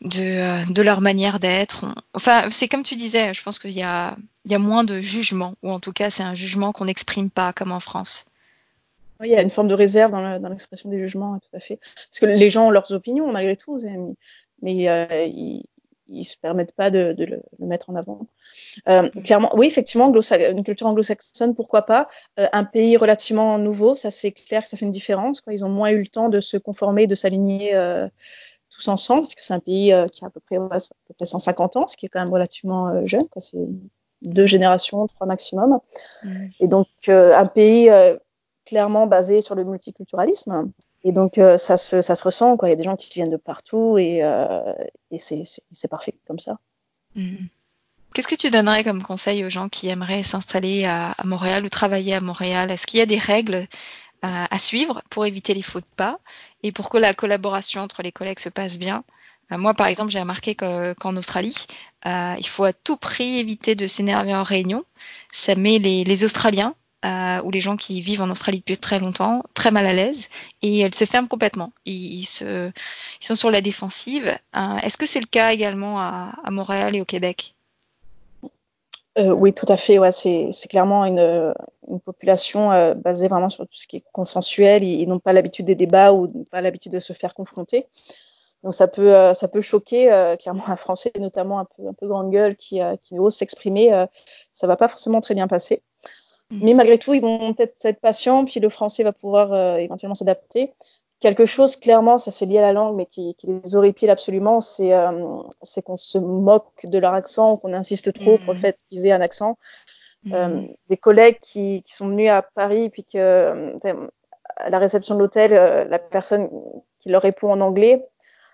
de, 0.00 0.72
de 0.72 0.82
leur 0.82 1.00
manière 1.00 1.38
d'être. 1.38 1.86
Enfin, 2.12 2.50
c'est 2.50 2.66
comme 2.66 2.82
tu 2.82 2.96
disais, 2.96 3.32
je 3.34 3.42
pense 3.44 3.60
qu'il 3.60 3.70
y 3.70 3.84
a 3.84 4.16
il 4.46 4.50
y 4.50 4.56
a 4.56 4.58
moins 4.58 4.82
de 4.82 5.00
jugement, 5.00 5.54
ou 5.62 5.70
en 5.70 5.78
tout 5.78 5.92
cas 5.92 6.10
c'est 6.10 6.24
un 6.24 6.34
jugement 6.34 6.72
qu'on 6.72 6.86
n'exprime 6.86 7.30
pas 7.30 7.52
comme 7.52 7.70
en 7.70 7.80
France. 7.80 8.26
Oui, 9.20 9.28
il 9.28 9.32
y 9.32 9.36
a 9.36 9.42
une 9.42 9.50
forme 9.50 9.68
de 9.68 9.74
réserve 9.74 10.10
dans 10.10 10.48
l'expression 10.48 10.90
des 10.90 10.98
jugements, 10.98 11.38
tout 11.38 11.56
à 11.56 11.60
fait. 11.60 11.78
Parce 12.10 12.18
que 12.18 12.26
les 12.26 12.50
gens 12.50 12.66
ont 12.66 12.70
leurs 12.70 12.90
opinions 12.90 13.30
malgré 13.30 13.56
tout, 13.56 13.80
mais, 13.80 14.16
mais 14.60 15.30
ils, 15.30 15.62
ils 16.08 16.24
se 16.24 16.36
permettent 16.36 16.74
pas 16.74 16.90
de, 16.90 17.12
de 17.12 17.24
le, 17.24 17.42
mettre 17.58 17.90
en 17.90 17.96
avant. 17.96 18.26
Euh, 18.88 19.08
clairement, 19.24 19.50
oui, 19.54 19.66
effectivement, 19.66 20.12
une 20.12 20.64
culture 20.64 20.86
anglo-saxonne, 20.86 21.54
pourquoi 21.54 21.82
pas. 21.82 22.08
Euh, 22.38 22.46
un 22.52 22.64
pays 22.64 22.96
relativement 22.96 23.58
nouveau, 23.58 23.96
ça 23.96 24.10
c'est 24.10 24.32
clair 24.32 24.62
que 24.62 24.68
ça 24.68 24.76
fait 24.76 24.84
une 24.84 24.90
différence. 24.90 25.40
Quoi. 25.40 25.52
Ils 25.52 25.64
ont 25.64 25.68
moins 25.68 25.90
eu 25.90 25.98
le 25.98 26.06
temps 26.06 26.28
de 26.28 26.40
se 26.40 26.56
conformer, 26.56 27.06
de 27.06 27.14
s'aligner 27.14 27.74
euh, 27.74 28.08
tous 28.70 28.88
ensemble, 28.88 29.22
parce 29.22 29.34
que 29.34 29.42
c'est 29.42 29.54
un 29.54 29.60
pays 29.60 29.94
qui 30.12 30.24
a 30.24 30.28
à 30.28 30.30
peu, 30.30 30.40
près, 30.40 30.56
à 30.56 30.78
peu 31.08 31.14
près 31.14 31.26
150 31.26 31.76
ans, 31.76 31.86
ce 31.86 31.96
qui 31.96 32.06
est 32.06 32.08
quand 32.08 32.20
même 32.20 32.32
relativement 32.32 33.06
jeune. 33.06 33.24
C'est 33.38 33.58
deux 34.22 34.46
générations, 34.46 35.06
trois 35.06 35.26
maximum. 35.26 35.78
Mmh. 36.22 36.28
Et 36.60 36.68
donc 36.68 36.88
un 37.08 37.46
pays 37.46 37.90
clairement 38.66 39.06
basé 39.06 39.40
sur 39.40 39.54
le 39.54 39.64
multiculturalisme. 39.64 40.70
Et 41.06 41.12
donc, 41.12 41.38
euh, 41.38 41.56
ça, 41.56 41.76
se, 41.76 42.02
ça 42.02 42.16
se 42.16 42.24
ressent, 42.24 42.56
quoi. 42.56 42.68
Il 42.68 42.72
y 42.72 42.74
a 42.74 42.76
des 42.76 42.82
gens 42.82 42.96
qui 42.96 43.08
viennent 43.14 43.30
de 43.30 43.36
partout 43.36 43.96
et, 43.96 44.24
euh, 44.24 44.72
et 45.12 45.18
c'est 45.20 45.88
parfait 45.88 46.16
comme 46.26 46.40
ça. 46.40 46.58
Mm. 47.14 47.46
Qu'est-ce 48.12 48.26
que 48.26 48.34
tu 48.34 48.50
donnerais 48.50 48.82
comme 48.82 49.04
conseil 49.04 49.44
aux 49.44 49.48
gens 49.48 49.68
qui 49.68 49.86
aimeraient 49.86 50.24
s'installer 50.24 50.84
à, 50.84 51.12
à, 51.12 51.24
Montréal 51.24 51.64
ou 51.64 51.68
travailler 51.68 52.14
à 52.14 52.20
Montréal? 52.20 52.72
Est-ce 52.72 52.88
qu'il 52.88 52.98
y 52.98 53.02
a 53.04 53.06
des 53.06 53.18
règles 53.18 53.54
euh, 53.54 53.66
à 54.22 54.58
suivre 54.58 55.00
pour 55.08 55.24
éviter 55.26 55.54
les 55.54 55.62
faux 55.62 55.78
de 55.78 55.86
pas 55.96 56.18
et 56.64 56.72
pour 56.72 56.88
que 56.88 56.98
la 56.98 57.14
collaboration 57.14 57.82
entre 57.82 58.02
les 58.02 58.10
collègues 58.10 58.40
se 58.40 58.48
passe 58.48 58.76
bien? 58.76 59.04
Euh, 59.52 59.58
moi, 59.58 59.74
par 59.74 59.86
exemple, 59.86 60.10
j'ai 60.10 60.18
remarqué 60.18 60.56
qu'en 60.56 61.16
Australie, 61.16 61.54
euh, 62.06 62.34
il 62.36 62.48
faut 62.48 62.64
à 62.64 62.72
tout 62.72 62.96
prix 62.96 63.38
éviter 63.38 63.76
de 63.76 63.86
s'énerver 63.86 64.34
en 64.34 64.42
réunion. 64.42 64.84
Ça 65.30 65.54
met 65.54 65.78
les, 65.78 66.02
les 66.02 66.24
Australiens 66.24 66.74
euh, 67.06 67.42
ou 67.42 67.50
les 67.50 67.60
gens 67.60 67.76
qui 67.76 68.00
vivent 68.00 68.22
en 68.22 68.30
Australie 68.30 68.58
depuis 68.58 68.76
très 68.76 68.98
longtemps, 68.98 69.42
très 69.54 69.70
mal 69.70 69.86
à 69.86 69.92
l'aise, 69.92 70.28
et 70.62 70.80
elles 70.80 70.94
se 70.94 71.04
ferment 71.04 71.28
complètement. 71.28 71.72
Ils, 71.84 72.24
sont 72.24 73.34
sur 73.34 73.50
la 73.50 73.60
défensive. 73.60 74.34
Euh, 74.56 74.76
Est-ce 74.82 74.96
que 74.96 75.06
c'est 75.06 75.20
le 75.20 75.26
cas 75.26 75.52
également 75.52 76.00
à, 76.00 76.32
Montréal 76.50 76.96
et 76.96 77.00
au 77.00 77.04
Québec? 77.04 77.54
Euh, 79.18 79.30
Oui, 79.30 79.52
tout 79.52 79.66
à 79.68 79.76
fait. 79.76 79.98
C'est 80.10 80.68
clairement 80.68 81.04
une, 81.04 81.54
population 82.04 82.72
euh, 82.72 82.94
basée 82.94 83.28
vraiment 83.28 83.48
sur 83.48 83.64
tout 83.64 83.76
ce 83.76 83.86
qui 83.86 83.98
est 83.98 84.04
consensuel. 84.12 84.82
Ils, 84.82 85.06
n'ont 85.06 85.20
pas 85.20 85.32
l'habitude 85.32 85.66
des 85.66 85.76
débats 85.76 86.12
ou 86.12 86.44
pas 86.50 86.60
l'habitude 86.60 86.92
de 86.92 87.00
se 87.00 87.12
faire 87.12 87.34
confronter. 87.34 87.86
Donc 88.64 88.74
ça 88.74 88.88
peut, 88.88 89.60
choquer 89.60 90.34
clairement 90.40 90.68
un 90.68 90.76
Français, 90.76 91.12
notamment 91.20 91.60
un 91.60 91.92
peu, 91.92 92.08
grande 92.08 92.32
gueule, 92.32 92.56
qui, 92.56 92.80
qui 93.02 93.18
ose 93.18 93.36
s'exprimer. 93.36 94.06
ça 94.52 94.66
va 94.66 94.76
pas 94.76 94.88
forcément 94.88 95.20
très 95.20 95.34
bien 95.34 95.46
passer. 95.46 95.82
Mm. 96.50 96.60
Mais 96.62 96.74
malgré 96.74 96.98
tout, 96.98 97.14
ils 97.14 97.22
vont 97.22 97.54
peut-être 97.54 97.84
être 97.84 98.00
patients, 98.00 98.44
puis 98.44 98.60
le 98.60 98.68
français 98.68 99.02
va 99.02 99.12
pouvoir 99.12 99.52
euh, 99.52 99.76
éventuellement 99.76 100.14
s'adapter. 100.14 100.72
Quelque 101.18 101.46
chose, 101.46 101.76
clairement, 101.76 102.18
ça 102.18 102.30
c'est 102.30 102.44
lié 102.44 102.58
à 102.58 102.62
la 102.62 102.72
langue, 102.72 102.94
mais 102.94 103.06
qui, 103.06 103.34
qui 103.36 103.46
les 103.46 103.74
horripile 103.74 104.10
absolument, 104.10 104.60
c'est 104.60 104.92
euh, 104.92 105.42
qu'on 105.84 105.96
se 105.96 106.18
moque 106.18 106.84
de 106.84 106.98
leur 106.98 107.14
accent, 107.14 107.56
qu'on 107.56 107.72
insiste 107.72 108.12
trop 108.12 108.38
pour 108.38 108.52
le 108.52 108.60
fait 108.60 108.78
qu'ils 108.88 109.06
aient 109.06 109.12
un 109.12 109.22
accent. 109.22 109.56
Mmh. 110.24 110.34
Euh, 110.34 110.62
des 110.88 110.96
collègues 110.96 111.38
qui, 111.40 111.82
qui, 111.84 111.94
sont 111.94 112.08
venus 112.08 112.30
à 112.30 112.42
Paris, 112.42 112.90
puis 112.90 113.04
que 113.04 113.16
euh, 113.16 114.08
à 114.56 114.70
la 114.70 114.78
réception 114.78 115.14
de 115.14 115.20
l'hôtel, 115.20 115.52
euh, 115.52 115.84
la 115.84 115.98
personne 115.98 116.50
qui 117.00 117.08
leur 117.08 117.22
répond 117.22 117.50
en 117.50 117.60
anglais, 117.60 118.04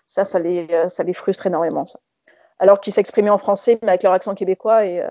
ça, 0.06 0.24
ça 0.24 0.38
les, 0.38 0.68
ça 0.88 1.02
les 1.02 1.14
frustre 1.14 1.46
énormément. 1.46 1.86
Ça. 1.86 1.98
Alors 2.58 2.80
qu'ils 2.80 2.92
s'exprimaient 2.92 3.30
en 3.30 3.38
français, 3.38 3.78
mais 3.82 3.88
avec 3.88 4.02
leur 4.02 4.12
accent 4.12 4.34
québécois, 4.34 4.86
et, 4.86 5.02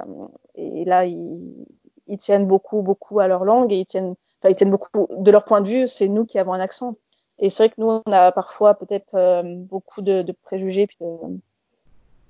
et 0.56 0.86
là, 0.86 1.06
ils 1.06 1.66
ils 2.08 2.18
tiennent 2.18 2.48
beaucoup, 2.48 2.82
beaucoup 2.82 3.20
à 3.20 3.28
leur 3.28 3.44
langue 3.46 3.72
et 3.72 3.78
ils 3.78 3.86
tiennent, 3.86 4.16
enfin, 4.40 4.50
ils 4.50 4.56
tiennent 4.56 4.72
beaucoup 4.72 5.08
de 5.10 5.32
leur 5.32 5.46
point 5.46 5.62
de 5.62 5.68
vue. 5.68 5.88
C'est 5.88 6.08
nous 6.08 6.26
qui 6.26 6.40
avons 6.40 6.54
un 6.54 6.60
accent. 6.60 6.96
Et 7.40 7.50
c'est 7.50 7.64
vrai 7.64 7.70
que 7.70 7.82
nous, 7.82 8.02
on 8.06 8.12
a 8.12 8.32
parfois 8.32 8.76
peut-être 8.76 9.16
euh, 9.16 9.42
beaucoup 9.44 10.02
de, 10.02 10.22
de, 10.22 10.32
préjugés, 10.32 10.86
puis 10.86 10.98
de, 11.02 11.08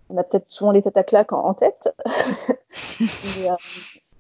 on 0.10 0.18
a 0.18 0.24
peut-être 0.24 0.46
souvent 0.50 0.72
les 0.72 0.82
têtes 0.82 0.98
à 0.98 1.04
claque 1.04 1.34
en, 1.34 1.44
en 1.46 1.54
tête. 1.54 1.94
Il 3.00 3.50
euh, 3.50 3.56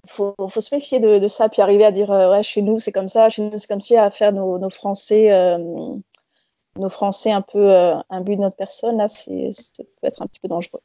faut, 0.07 0.35
faut, 0.49 0.61
se 0.61 0.73
méfier 0.75 0.99
de, 0.99 1.19
de, 1.19 1.27
ça, 1.27 1.49
puis 1.49 1.61
arriver 1.61 1.85
à 1.85 1.91
dire 1.91 2.11
euh, 2.11 2.31
ouais, 2.31 2.43
chez 2.43 2.61
nous 2.61 2.79
c'est 2.79 2.91
comme 2.91 3.09
ça, 3.09 3.29
chez 3.29 3.43
nous 3.43 3.57
c'est 3.57 3.67
comme 3.67 3.81
si 3.81 3.95
à 3.95 4.09
faire 4.09 4.33
nos, 4.33 4.57
nos 4.57 4.69
Français, 4.69 5.31
euh, 5.31 5.57
nos 6.77 6.89
Français 6.89 7.31
un 7.31 7.41
peu 7.41 7.71
un 7.71 8.21
but 8.21 8.35
de 8.35 8.41
notre 8.41 8.55
personne. 8.57 8.97
Là, 8.97 9.07
c'est, 9.07 9.49
ça 9.51 9.83
peut 10.01 10.07
être 10.07 10.21
un 10.21 10.27
petit 10.27 10.39
peu 10.39 10.47
dangereux. 10.47 10.81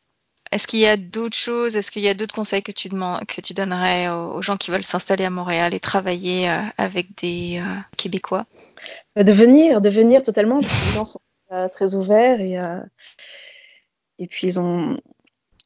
Est-ce 0.53 0.67
qu'il 0.67 0.79
y 0.79 0.87
a 0.87 0.97
d'autres 0.97 1.37
choses? 1.37 1.77
Est-ce 1.77 1.91
qu'il 1.91 2.03
y 2.03 2.09
a 2.09 2.15
d'autres 2.15 2.35
conseils 2.35 2.63
que 2.63 2.73
tu, 2.73 2.89
que 2.89 3.41
tu 3.41 3.55
donnerais 3.55 4.09
aux, 4.09 4.43
gens 4.43 4.57
qui 4.57 4.71
veulent 4.71 4.85
s'installer 4.85 5.25
à 5.25 5.31
Montréal 5.31 5.75
et 5.75 5.81
travailler 5.81 6.49
euh, 6.49 6.63
avec 6.79 7.17
des 7.21 7.61
euh, 7.61 7.81
Québécois? 7.97 8.47
Euh, 9.19 9.25
De 9.25 9.33
venir, 9.33 9.81
de 9.81 9.89
venir 9.89 10.23
totalement. 10.23 10.59
Les 10.59 10.95
gens 10.95 11.05
sont 11.05 11.21
très 11.73 11.95
ouverts 11.95 12.41
et, 12.41 12.59
et 14.19 14.27
puis. 14.27 14.53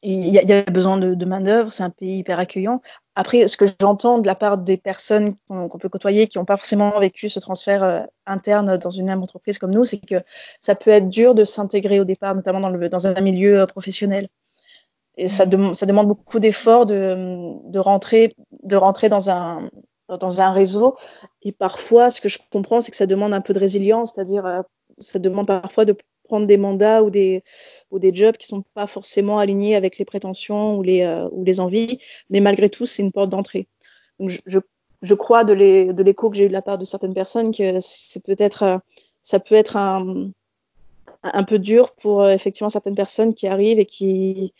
Il 0.03 0.29
y, 0.29 0.39
a, 0.51 0.63
besoin 0.63 0.97
de, 0.97 1.25
main-d'œuvre, 1.25 1.71
c'est 1.71 1.83
un 1.83 1.91
pays 1.91 2.17
hyper 2.17 2.39
accueillant. 2.39 2.81
Après, 3.13 3.47
ce 3.47 3.55
que 3.55 3.65
j'entends 3.79 4.17
de 4.17 4.25
la 4.25 4.33
part 4.33 4.57
des 4.57 4.75
personnes 4.75 5.35
qu'on 5.47 5.69
peut 5.69 5.89
côtoyer 5.89 6.25
qui 6.25 6.39
n'ont 6.39 6.45
pas 6.45 6.57
forcément 6.57 6.99
vécu 6.99 7.29
ce 7.29 7.39
transfert 7.39 8.07
interne 8.25 8.77
dans 8.77 8.89
une 8.89 9.05
même 9.05 9.21
entreprise 9.21 9.59
comme 9.59 9.69
nous, 9.69 9.85
c'est 9.85 9.99
que 9.99 10.15
ça 10.59 10.73
peut 10.73 10.89
être 10.89 11.07
dur 11.07 11.35
de 11.35 11.45
s'intégrer 11.45 11.99
au 11.99 12.03
départ, 12.03 12.33
notamment 12.33 12.67
dans 12.71 13.05
un 13.05 13.21
milieu 13.21 13.67
professionnel 13.67 14.27
et 15.17 15.27
ça, 15.27 15.45
de, 15.45 15.73
ça 15.73 15.85
demande 15.85 16.07
beaucoup 16.07 16.39
d'efforts 16.39 16.85
de, 16.85 17.53
de, 17.69 17.79
rentrer, 17.79 18.33
de 18.63 18.75
rentrer 18.75 19.09
dans 19.09 19.29
un, 19.29 19.69
dans 20.17 20.41
un 20.41 20.51
réseau. 20.51 20.95
Et 21.41 21.51
parfois, 21.51 22.09
ce 22.09 22.21
que 22.21 22.29
je 22.29 22.39
comprends, 22.51 22.81
c'est 22.81 22.91
que 22.91 22.97
ça 22.97 23.05
demande 23.05 23.33
un 23.33 23.41
peu 23.41 23.53
de 23.53 23.59
résilience, 23.59 24.11
c'est-à-dire, 24.13 24.45
euh, 24.45 24.61
ça 24.99 25.19
demande 25.19 25.47
parfois 25.47 25.85
de 25.85 25.95
prendre 26.23 26.47
des 26.47 26.57
mandats 26.57 27.03
ou 27.03 27.09
des, 27.09 27.43
ou 27.91 27.99
des 27.99 28.15
jobs 28.15 28.37
qui 28.37 28.47
sont 28.47 28.63
pas 28.73 28.87
forcément 28.87 29.39
alignés 29.39 29.75
avec 29.75 29.97
les 29.97 30.05
prétentions 30.05 30.77
ou 30.77 30.83
les, 30.83 31.01
euh, 31.01 31.27
ou 31.31 31.43
les 31.43 31.59
envies, 31.59 31.99
mais 32.29 32.39
malgré 32.39 32.69
tout, 32.69 32.85
c'est 32.85 33.03
une 33.03 33.11
porte 33.11 33.29
d'entrée. 33.29 33.67
Donc, 34.19 34.29
je, 34.29 34.39
je, 34.45 34.59
je, 35.01 35.13
crois 35.13 35.43
de 35.43 35.53
l'écho 35.53 36.29
que 36.29 36.37
j'ai 36.37 36.45
eu 36.45 36.47
de 36.47 36.53
la 36.53 36.61
part 36.61 36.77
de 36.77 36.85
certaines 36.85 37.13
personnes 37.13 37.53
que 37.53 37.79
c'est 37.81 38.23
peut-être, 38.23 38.63
euh, 38.63 38.77
ça 39.21 39.39
peut 39.39 39.55
être 39.55 39.75
un, 39.75 40.29
un 41.23 41.43
peu 41.43 41.59
dur 41.59 41.91
pour 41.95 42.27
effectivement 42.29 42.69
certaines 42.69 42.95
personnes 42.95 43.33
qui 43.33 43.47
arrivent 43.47 43.79
et 43.79 43.85
qui, 43.85 44.53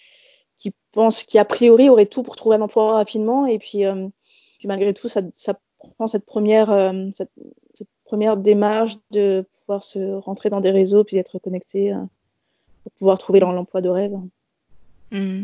qui 0.62 0.74
pensent 0.92 1.24
qui 1.24 1.40
a 1.40 1.46
priori 1.46 1.90
auraient 1.90 2.06
tout 2.06 2.22
pour 2.22 2.36
trouver 2.36 2.56
un 2.58 2.62
emploi 2.62 2.94
rapidement 2.94 3.48
et 3.48 3.58
puis, 3.58 3.86
euh, 3.86 4.08
malgré 4.64 4.94
tout 4.94 5.08
ça, 5.08 5.22
prend 5.98 6.06
cette 6.08 6.26
première 6.26 6.70
euh, 6.70 7.10
cette, 7.16 7.32
première 8.06 8.36
démarche 8.36 8.98
de 9.12 9.46
pouvoir 9.58 9.82
se 9.82 10.16
rentrer 10.20 10.50
dans 10.50 10.60
des 10.60 10.70
réseaux 10.70 11.06
puis 11.06 11.16
être 11.16 11.40
connecté 11.40 11.94
euh, 11.94 12.00
pour 12.84 12.92
pouvoir 12.92 13.18
trouver 13.18 13.40
l'emploi 13.40 13.80
de 13.80 13.88
rêve. 13.88 14.12
Mmh. 15.12 15.44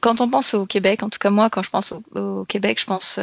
Quand 0.00 0.22
on 0.22 0.30
pense 0.30 0.54
au 0.54 0.64
Québec, 0.64 1.02
en 1.02 1.10
tout 1.10 1.18
cas 1.18 1.28
moi, 1.28 1.50
quand 1.50 1.60
je 1.60 1.68
pense 1.68 1.92
au, 2.14 2.46
Québec, 2.46 2.80
je 2.80 2.86
pense, 2.86 3.20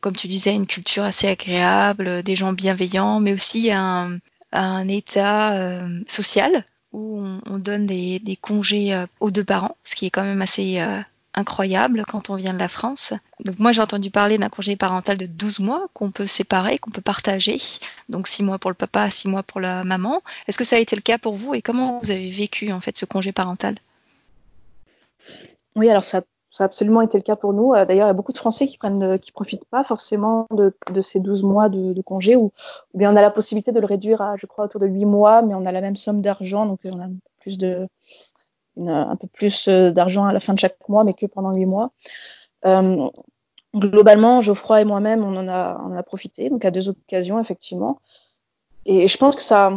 comme 0.00 0.16
tu 0.16 0.26
disais, 0.26 0.50
à 0.50 0.54
une 0.54 0.66
culture 0.66 1.04
assez 1.04 1.28
agréable, 1.28 2.24
des 2.24 2.34
gens 2.34 2.52
bienveillants, 2.52 3.20
mais 3.20 3.32
aussi 3.32 3.70
à 3.70 4.08
un, 4.50 4.88
état 4.88 5.78
social 6.08 6.64
où 6.92 7.20
on, 7.20 7.40
on 7.46 7.58
donne 7.58 7.86
des, 7.86 8.18
des, 8.18 8.36
congés 8.36 8.94
euh, 8.94 9.06
aux 9.20 9.30
deux 9.30 9.44
parents, 9.44 9.76
ce 9.84 9.94
qui 9.94 10.06
est 10.06 10.10
quand 10.10 10.24
même 10.24 10.42
assez 10.42 10.80
euh, 10.80 11.00
incroyable 11.34 12.04
quand 12.06 12.30
on 12.30 12.36
vient 12.36 12.52
de 12.52 12.58
la 12.58 12.68
France. 12.68 13.14
Donc 13.40 13.58
moi 13.58 13.72
j'ai 13.72 13.80
entendu 13.80 14.10
parler 14.10 14.38
d'un 14.38 14.48
congé 14.48 14.76
parental 14.76 15.16
de 15.16 15.26
12 15.26 15.60
mois 15.60 15.88
qu'on 15.94 16.10
peut 16.10 16.26
séparer, 16.26 16.78
qu'on 16.78 16.90
peut 16.90 17.00
partager. 17.00 17.58
Donc 18.08 18.28
6 18.28 18.42
mois 18.42 18.58
pour 18.58 18.70
le 18.70 18.74
papa, 18.74 19.08
6 19.10 19.28
mois 19.28 19.42
pour 19.42 19.60
la 19.60 19.84
maman. 19.84 20.20
Est-ce 20.48 20.58
que 20.58 20.64
ça 20.64 20.76
a 20.76 20.78
été 20.78 20.96
le 20.96 21.02
cas 21.02 21.18
pour 21.18 21.34
vous 21.34 21.54
et 21.54 21.62
comment 21.62 22.00
vous 22.02 22.10
avez 22.10 22.30
vécu 22.30 22.72
en 22.72 22.80
fait 22.80 22.96
ce 22.96 23.04
congé 23.04 23.32
parental? 23.32 23.76
Oui, 25.74 25.88
alors 25.88 26.04
ça 26.04 26.22
ça 26.52 26.64
a 26.64 26.66
absolument 26.66 27.00
été 27.00 27.18
le 27.18 27.22
cas 27.22 27.34
pour 27.34 27.54
nous. 27.54 27.72
Euh, 27.72 27.86
d'ailleurs, 27.86 28.06
il 28.06 28.10
y 28.10 28.10
a 28.10 28.14
beaucoup 28.14 28.32
de 28.32 28.38
Français 28.38 28.66
qui 28.66 28.76
prennent, 28.76 29.02
euh, 29.02 29.18
qui 29.18 29.32
profitent 29.32 29.64
pas 29.64 29.82
forcément 29.82 30.46
de, 30.52 30.76
de 30.92 31.00
ces 31.00 31.18
12 31.18 31.42
mois 31.42 31.70
de, 31.70 31.94
de 31.94 32.02
congé, 32.02 32.36
ou, 32.36 32.52
bien 32.94 33.12
on 33.12 33.16
a 33.16 33.22
la 33.22 33.30
possibilité 33.30 33.72
de 33.72 33.80
le 33.80 33.86
réduire 33.86 34.20
à, 34.20 34.36
je 34.36 34.46
crois, 34.46 34.66
autour 34.66 34.80
de 34.80 34.86
8 34.86 35.06
mois, 35.06 35.40
mais 35.42 35.54
on 35.54 35.64
a 35.64 35.72
la 35.72 35.80
même 35.80 35.96
somme 35.96 36.20
d'argent, 36.20 36.66
donc 36.66 36.80
on 36.84 37.00
a 37.00 37.08
plus 37.40 37.56
de, 37.56 37.88
une, 38.76 38.90
un 38.90 39.16
peu 39.16 39.26
plus 39.28 39.66
euh, 39.68 39.90
d'argent 39.90 40.26
à 40.26 40.32
la 40.32 40.40
fin 40.40 40.52
de 40.52 40.58
chaque 40.58 40.76
mois, 40.88 41.04
mais 41.04 41.14
que 41.14 41.24
pendant 41.24 41.54
8 41.54 41.64
mois. 41.64 41.90
Euh, 42.66 43.08
globalement, 43.74 44.42
Geoffroy 44.42 44.82
et 44.82 44.84
moi-même, 44.84 45.24
on 45.24 45.34
en 45.36 45.48
a, 45.48 45.80
on 45.80 45.92
en 45.94 45.96
a 45.96 46.02
profité, 46.02 46.50
donc 46.50 46.66
à 46.66 46.70
deux 46.70 46.90
occasions, 46.90 47.40
effectivement. 47.40 48.00
Et 48.84 49.08
je 49.08 49.16
pense 49.16 49.36
que 49.36 49.42
ça, 49.42 49.72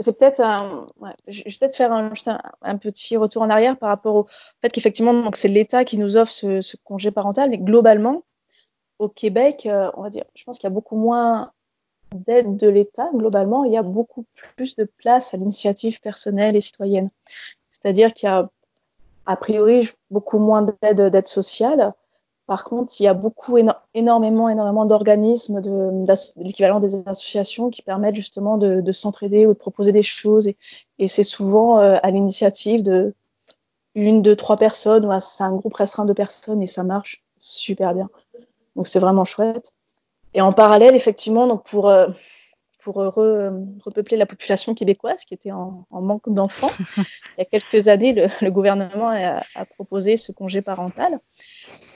c'est 0.00 0.18
peut-être 0.18 0.40
un, 0.40 0.86
je 1.28 1.44
vais 1.44 1.50
peut-être 1.58 1.76
faire 1.76 1.92
un, 1.92 2.78
petit 2.78 3.16
retour 3.16 3.42
en 3.42 3.50
arrière 3.50 3.76
par 3.76 3.88
rapport 3.88 4.14
au 4.14 4.26
fait 4.60 4.70
qu'effectivement 4.70 5.14
donc 5.14 5.36
c'est 5.36 5.48
l'État 5.48 5.84
qui 5.84 5.98
nous 5.98 6.16
offre 6.16 6.32
ce, 6.32 6.60
ce, 6.60 6.76
congé 6.84 7.10
parental, 7.10 7.50
mais 7.50 7.58
globalement 7.58 8.22
au 8.98 9.08
Québec, 9.08 9.66
euh, 9.66 9.90
on 9.96 10.02
va 10.02 10.10
dire, 10.10 10.24
je 10.34 10.44
pense 10.44 10.58
qu'il 10.58 10.68
y 10.68 10.72
a 10.72 10.74
beaucoup 10.74 10.96
moins 10.96 11.52
d'aide 12.14 12.56
de 12.56 12.68
l'État. 12.68 13.10
Globalement, 13.14 13.64
il 13.64 13.72
y 13.72 13.76
a 13.76 13.82
beaucoup 13.82 14.24
plus 14.56 14.76
de 14.76 14.84
place 14.84 15.34
à 15.34 15.36
l'initiative 15.36 16.00
personnelle 16.00 16.54
et 16.54 16.60
citoyenne. 16.60 17.10
C'est-à-dire 17.70 18.12
qu'il 18.14 18.28
y 18.28 18.32
a 18.32 18.48
a 19.26 19.36
priori 19.36 19.88
beaucoup 20.10 20.38
moins 20.38 20.62
d'aide 20.62 21.00
d'aide 21.00 21.28
sociale 21.28 21.94
par 22.46 22.64
contre, 22.64 23.00
il 23.00 23.04
y 23.04 23.06
a 23.06 23.14
beaucoup, 23.14 23.56
énormément, 23.94 24.48
énormément 24.48 24.84
d'organismes, 24.84 25.60
de, 25.60 26.04
l'équivalent 26.36 26.80
des 26.80 27.06
associations 27.06 27.70
qui 27.70 27.82
permettent 27.82 28.16
justement 28.16 28.58
de, 28.58 28.80
de 28.80 28.92
s'entraider 28.92 29.46
ou 29.46 29.54
de 29.54 29.58
proposer 29.58 29.92
des 29.92 30.02
choses. 30.02 30.48
Et, 30.48 30.56
et 30.98 31.08
c'est 31.08 31.24
souvent 31.24 31.78
euh, 31.78 31.98
à 32.02 32.10
l'initiative 32.10 32.82
de, 32.82 33.14
une, 33.94 34.22
deux, 34.22 34.36
trois 34.36 34.56
personnes, 34.56 35.06
ou 35.06 35.20
c'est 35.20 35.44
un 35.44 35.54
groupe 35.54 35.74
restreint 35.74 36.04
de 36.04 36.12
personnes 36.12 36.62
et 36.62 36.66
ça 36.66 36.82
marche 36.82 37.22
super 37.38 37.94
bien. 37.94 38.08
Donc 38.76 38.86
c'est 38.86 39.00
vraiment 39.00 39.24
chouette. 39.24 39.72
Et 40.34 40.40
en 40.40 40.52
parallèle, 40.52 40.94
effectivement, 40.94 41.46
donc 41.46 41.64
pour 41.64 41.88
euh, 41.88 42.08
pour 42.82 42.96
repeupler 42.96 44.16
la 44.16 44.26
population 44.26 44.74
québécoise 44.74 45.24
qui 45.24 45.34
était 45.34 45.52
en, 45.52 45.86
manque 45.90 46.28
d'enfants, 46.28 46.70
il 46.98 47.38
y 47.38 47.42
a 47.42 47.44
quelques 47.44 47.88
années, 47.88 48.12
le, 48.40 48.50
gouvernement 48.50 49.08
a, 49.08 49.42
a, 49.54 49.64
proposé 49.64 50.16
ce 50.16 50.32
congé 50.32 50.62
parental. 50.62 51.18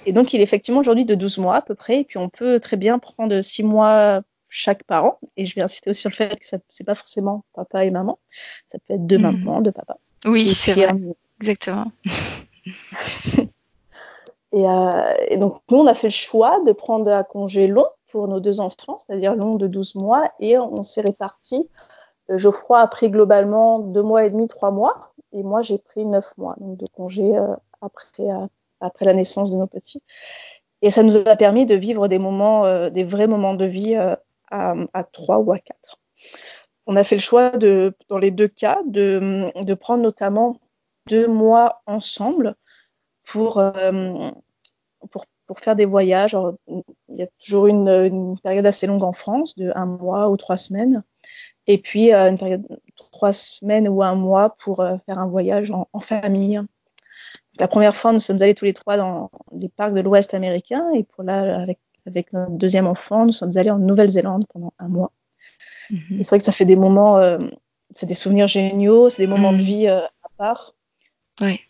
Et 0.06 0.12
donc, 0.12 0.32
il 0.32 0.40
est 0.40 0.44
effectivement 0.44 0.80
aujourd'hui 0.80 1.04
de 1.04 1.14
12 1.14 1.38
mois 1.38 1.56
à 1.56 1.62
peu 1.62 1.74
près. 1.74 2.00
Et 2.00 2.04
puis, 2.04 2.18
on 2.18 2.28
peut 2.28 2.60
très 2.60 2.76
bien 2.76 2.98
prendre 3.00 3.40
6 3.40 3.64
mois 3.64 4.22
chaque 4.48 4.84
parent. 4.84 5.18
Et 5.36 5.44
je 5.46 5.54
vais 5.56 5.62
insister 5.62 5.90
aussi 5.90 6.02
sur 6.02 6.10
le 6.10 6.14
fait 6.14 6.38
que 6.38 6.46
ce 6.46 6.56
n'est 6.56 6.84
pas 6.84 6.94
forcément 6.94 7.44
papa 7.54 7.84
et 7.84 7.90
maman. 7.90 8.18
Ça 8.68 8.78
peut 8.78 8.94
être 8.94 9.06
deux 9.06 9.18
mmh. 9.18 9.22
mamans, 9.22 9.60
deux 9.60 9.72
papas. 9.72 9.98
Oui, 10.24 10.48
c'est 10.48 10.74
vrai. 10.74 10.88
Exactement. 11.40 11.90
et, 13.36 13.48
euh, 14.54 15.14
et, 15.28 15.36
donc, 15.36 15.60
nous, 15.70 15.78
on 15.78 15.86
a 15.86 15.94
fait 15.94 16.06
le 16.08 16.12
choix 16.12 16.60
de 16.64 16.72
prendre 16.72 17.10
un 17.10 17.24
congé 17.24 17.66
long 17.66 17.86
pour 18.16 18.28
nos 18.28 18.40
deux 18.40 18.60
enfants, 18.60 18.96
c'est-à-dire 18.98 19.34
long 19.34 19.56
de 19.56 19.66
12 19.66 19.96
mois. 19.96 20.32
Et 20.40 20.56
on 20.56 20.82
s'est 20.82 21.02
répartis. 21.02 21.68
Euh, 22.30 22.38
Geoffroy 22.38 22.80
a 22.80 22.86
pris 22.86 23.10
globalement 23.10 23.78
deux 23.78 24.02
mois 24.02 24.24
et 24.24 24.30
demi, 24.30 24.48
trois 24.48 24.70
mois. 24.70 25.12
Et 25.32 25.42
moi, 25.42 25.60
j'ai 25.60 25.76
pris 25.76 26.06
neuf 26.06 26.32
mois 26.38 26.54
donc 26.58 26.78
de 26.78 26.86
congé 26.86 27.36
euh, 27.36 27.54
après, 27.82 28.30
euh, 28.30 28.46
après 28.80 29.04
la 29.04 29.12
naissance 29.12 29.50
de 29.50 29.58
nos 29.58 29.66
petits. 29.66 30.02
Et 30.80 30.90
ça 30.90 31.02
nous 31.02 31.18
a 31.28 31.36
permis 31.36 31.66
de 31.66 31.74
vivre 31.74 32.08
des 32.08 32.18
moments, 32.18 32.88
des 32.88 33.04
vrais 33.04 33.26
moments 33.26 33.54
de 33.54 33.66
vie 33.66 33.96
à, 34.50 35.04
trois 35.12 35.38
ou 35.38 35.52
à 35.52 35.58
quatre. 35.58 35.98
On 36.86 36.96
a 36.96 37.04
fait 37.04 37.16
le 37.16 37.20
choix 37.20 37.50
de, 37.50 37.94
dans 38.08 38.18
les 38.18 38.30
deux 38.30 38.48
cas, 38.48 38.80
de, 38.86 39.50
de 39.62 39.74
prendre 39.74 40.02
notamment 40.02 40.58
deux 41.06 41.28
mois 41.28 41.82
ensemble 41.86 42.54
pour, 43.24 43.62
pour, 45.10 45.26
pour 45.46 45.60
faire 45.60 45.76
des 45.76 45.84
voyages. 45.84 46.34
Alors, 46.34 46.54
il 46.68 47.16
y 47.16 47.22
a 47.22 47.28
toujours 47.38 47.66
une, 47.66 47.88
une, 47.88 48.38
période 48.40 48.66
assez 48.66 48.86
longue 48.86 49.04
en 49.04 49.12
France, 49.12 49.56
de 49.56 49.72
un 49.74 49.86
mois 49.86 50.30
ou 50.30 50.36
trois 50.36 50.56
semaines, 50.56 51.02
et 51.66 51.78
puis 51.78 52.12
euh, 52.12 52.30
une 52.30 52.38
période 52.38 52.66
trois 52.96 53.32
semaines 53.32 53.88
ou 53.88 54.02
un 54.02 54.14
mois 54.14 54.56
pour 54.58 54.80
euh, 54.80 54.96
faire 55.06 55.18
un 55.18 55.26
voyage 55.26 55.70
en, 55.70 55.88
en 55.92 56.00
famille 56.00 56.60
la 57.58 57.68
première 57.68 57.96
fois, 57.96 58.12
nous 58.12 58.20
sommes 58.20 58.42
allés 58.42 58.54
tous 58.54 58.64
les 58.64 58.74
trois 58.74 58.96
dans 58.96 59.30
les 59.52 59.68
parcs 59.68 59.94
de 59.94 60.00
l'Ouest 60.00 60.34
américain. 60.34 60.90
Et 60.94 61.04
pour 61.04 61.24
là, 61.24 61.60
avec, 61.60 61.78
avec 62.06 62.32
notre 62.32 62.52
deuxième 62.52 62.86
enfant, 62.86 63.26
nous 63.26 63.32
sommes 63.32 63.56
allés 63.56 63.70
en 63.70 63.78
Nouvelle-Zélande 63.78 64.44
pendant 64.52 64.72
un 64.78 64.88
mois. 64.88 65.12
Mm 65.90 65.96
-hmm. 65.96 66.22
C'est 66.22 66.28
vrai 66.28 66.38
que 66.38 66.44
ça 66.44 66.52
fait 66.52 66.64
des 66.64 66.76
moments, 66.76 67.18
euh, 67.18 67.38
c'est 67.94 68.06
des 68.06 68.14
souvenirs 68.14 68.48
géniaux, 68.48 69.08
c'est 69.08 69.22
des 69.22 69.28
moments 69.28 69.52
mm 69.52 69.56
-hmm. 69.56 69.66
de 69.66 69.72
vie 69.74 69.88
à 69.88 70.28
part. 70.36 70.74
Oui. 71.40 71.60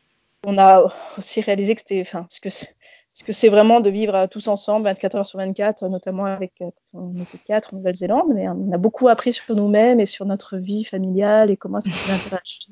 On 0.45 0.59
a 0.59 0.71
aussi 1.18 1.40
réalisé 1.40 1.75
que 1.75 1.80
c'était, 1.83 2.00
enfin, 2.00 2.26
ce 2.28 2.40
que 2.40 2.50
c'est, 3.16 3.20
ce 3.20 3.25
que 3.25 3.32
c'est 3.32 3.49
vraiment 3.49 3.80
de 3.80 3.90
vivre 3.90 4.26
tous 4.26 4.49
ensemble 4.49 4.85
24 4.87 5.14
heures 5.16 5.26
sur 5.26 5.38
24, 5.38 5.88
notamment 5.88 6.25
avec 6.25 6.52
euh, 6.61 6.70
on 6.92 7.14
était 7.14 7.38
quatre 7.38 7.73
en 7.73 7.78
Nouvelle-Zélande, 7.78 8.32
mais 8.35 8.49
on 8.49 8.73
a 8.73 8.78
beaucoup 8.78 9.08
appris 9.08 9.32
sur 9.32 9.54
nous-mêmes 9.54 10.00
et 10.00 10.06
sur 10.06 10.26
notre 10.26 10.56
vie 10.56 10.85
familiale 10.85 11.50
et 11.50 11.56
comment 11.56 11.78
est-ce 11.78 11.88
qu'on 11.88 12.08
peut 12.08 12.12
interagir 12.26 12.68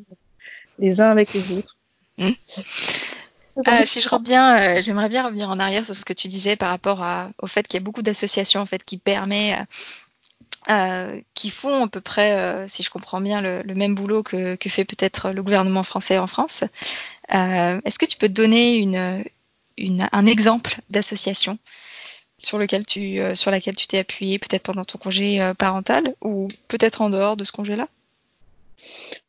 les 0.78 1.00
uns 1.00 1.10
avec 1.10 1.32
les 1.32 1.56
autres. 1.56 1.76
Mmh. 2.18 2.30
Euh, 3.68 3.86
si 3.86 4.00
je 4.00 4.08
reviens, 4.08 4.58
euh, 4.58 4.82
j'aimerais 4.82 5.08
bien 5.08 5.24
revenir 5.24 5.48
en 5.48 5.60
arrière 5.60 5.84
sur 5.84 5.94
ce 5.94 6.04
que 6.04 6.12
tu 6.12 6.28
disais 6.28 6.56
par 6.56 6.70
rapport 6.70 7.02
à, 7.02 7.30
au 7.40 7.46
fait 7.46 7.66
qu'il 7.66 7.78
y 7.78 7.82
a 7.82 7.84
beaucoup 7.84 8.02
d'associations 8.02 8.60
en 8.60 8.66
fait 8.66 8.82
qui 8.82 8.98
permet, 8.98 9.56
euh, 10.70 11.20
qui 11.34 11.50
font 11.50 11.84
à 11.84 11.88
peu 11.88 12.00
près, 12.00 12.32
euh, 12.32 12.66
si 12.68 12.82
je 12.82 12.88
comprends 12.88 13.20
bien, 13.20 13.42
le, 13.42 13.60
le 13.62 13.74
même 13.74 13.94
boulot 13.94 14.22
que, 14.22 14.54
que 14.54 14.70
fait 14.70 14.86
peut-être 14.86 15.30
le 15.30 15.42
gouvernement 15.42 15.82
français 15.82 16.16
en 16.16 16.26
France. 16.26 16.64
Euh, 17.34 17.80
est-ce 17.84 17.98
que 17.98 18.06
tu 18.06 18.16
peux 18.16 18.30
donner 18.30 18.76
une, 18.76 19.24
un 19.78 20.26
exemple 20.26 20.81
d'association 20.90 21.59
sur 22.38 22.59
lequel 22.59 22.85
tu, 22.85 23.21
euh, 23.21 23.35
sur 23.35 23.50
laquelle 23.50 23.76
tu 23.76 23.87
t'es 23.87 23.99
appuyé 23.99 24.38
peut-être 24.38 24.62
pendant 24.62 24.85
ton 24.85 24.98
congé 24.98 25.53
parental 25.59 26.14
ou 26.22 26.48
peut-être 26.68 27.01
en 27.01 27.11
dehors 27.11 27.37
de 27.37 27.44
ce 27.44 27.53
congé-là? 27.53 27.88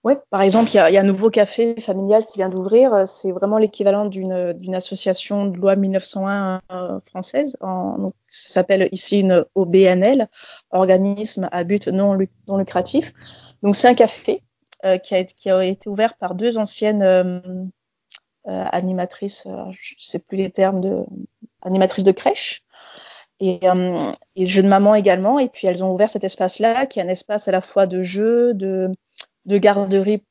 Oui, 0.04 0.14
par 0.30 0.42
exemple, 0.42 0.70
il 0.72 0.76
y, 0.76 0.80
a, 0.80 1.00
un 1.00 1.04
nouveau 1.04 1.30
café 1.30 1.80
familial 1.80 2.24
qui 2.26 2.38
vient 2.38 2.50
d'ouvrir. 2.50 3.08
C'est 3.08 3.32
vraiment 3.32 3.58
l'équivalent 3.58 4.06
d'une 4.06 4.76
association 4.76 5.46
de 5.46 5.58
loi 5.58 5.76
1901 5.76 6.62
euh, 6.72 7.00
française. 7.06 7.58
Donc, 7.62 8.14
ça 8.28 8.50
s'appelle 8.50 8.90
ici 8.92 9.22
une 9.22 9.46
OBNL, 9.56 10.28
organisme 10.72 11.50
à 11.52 11.64
but 11.64 11.88
non, 11.88 12.18
non 12.48 12.58
lucratif. 12.58 13.14
Donc, 13.64 13.76
c'est 13.76 13.88
un 13.88 13.96
café 13.96 14.44
euh, 14.86 14.98
qui, 14.98 15.16
a, 15.16 15.24
qui, 15.24 15.50
a, 15.50 15.64
été 15.64 15.90
ouvert 15.90 16.16
par 16.16 16.36
deux 16.36 16.58
anciennes 16.58 17.72
euh, 18.48 18.66
animatrices, 18.72 19.46
euh, 19.48 19.66
je 19.72 19.96
sais 19.98 20.20
plus 20.20 20.38
les 20.38 20.52
termes, 20.52 20.82
de, 20.82 21.04
animatrices 21.62 22.04
de 22.04 22.12
crèche. 22.12 22.64
Et, 23.42 23.60
euh, 23.64 24.12
et 24.36 24.46
jeux 24.46 24.64
de 24.64 24.68
maman 24.68 24.96
également. 24.96 25.40
Et 25.40 25.50
puis, 25.50 25.68
elles 25.68 25.84
ont 25.84 25.94
ouvert 25.94 26.10
cet 26.10 26.24
espace-là, 26.24 26.86
qui 26.86 27.00
est 27.00 27.04
un 27.04 27.10
espace 27.10 27.48
à 27.48 27.52
la 27.52 27.62
fois 27.62 27.86
de 27.86 28.02
jeu, 28.02 28.54
de 28.54 28.92
de 29.46 29.58
garderie 29.58 30.24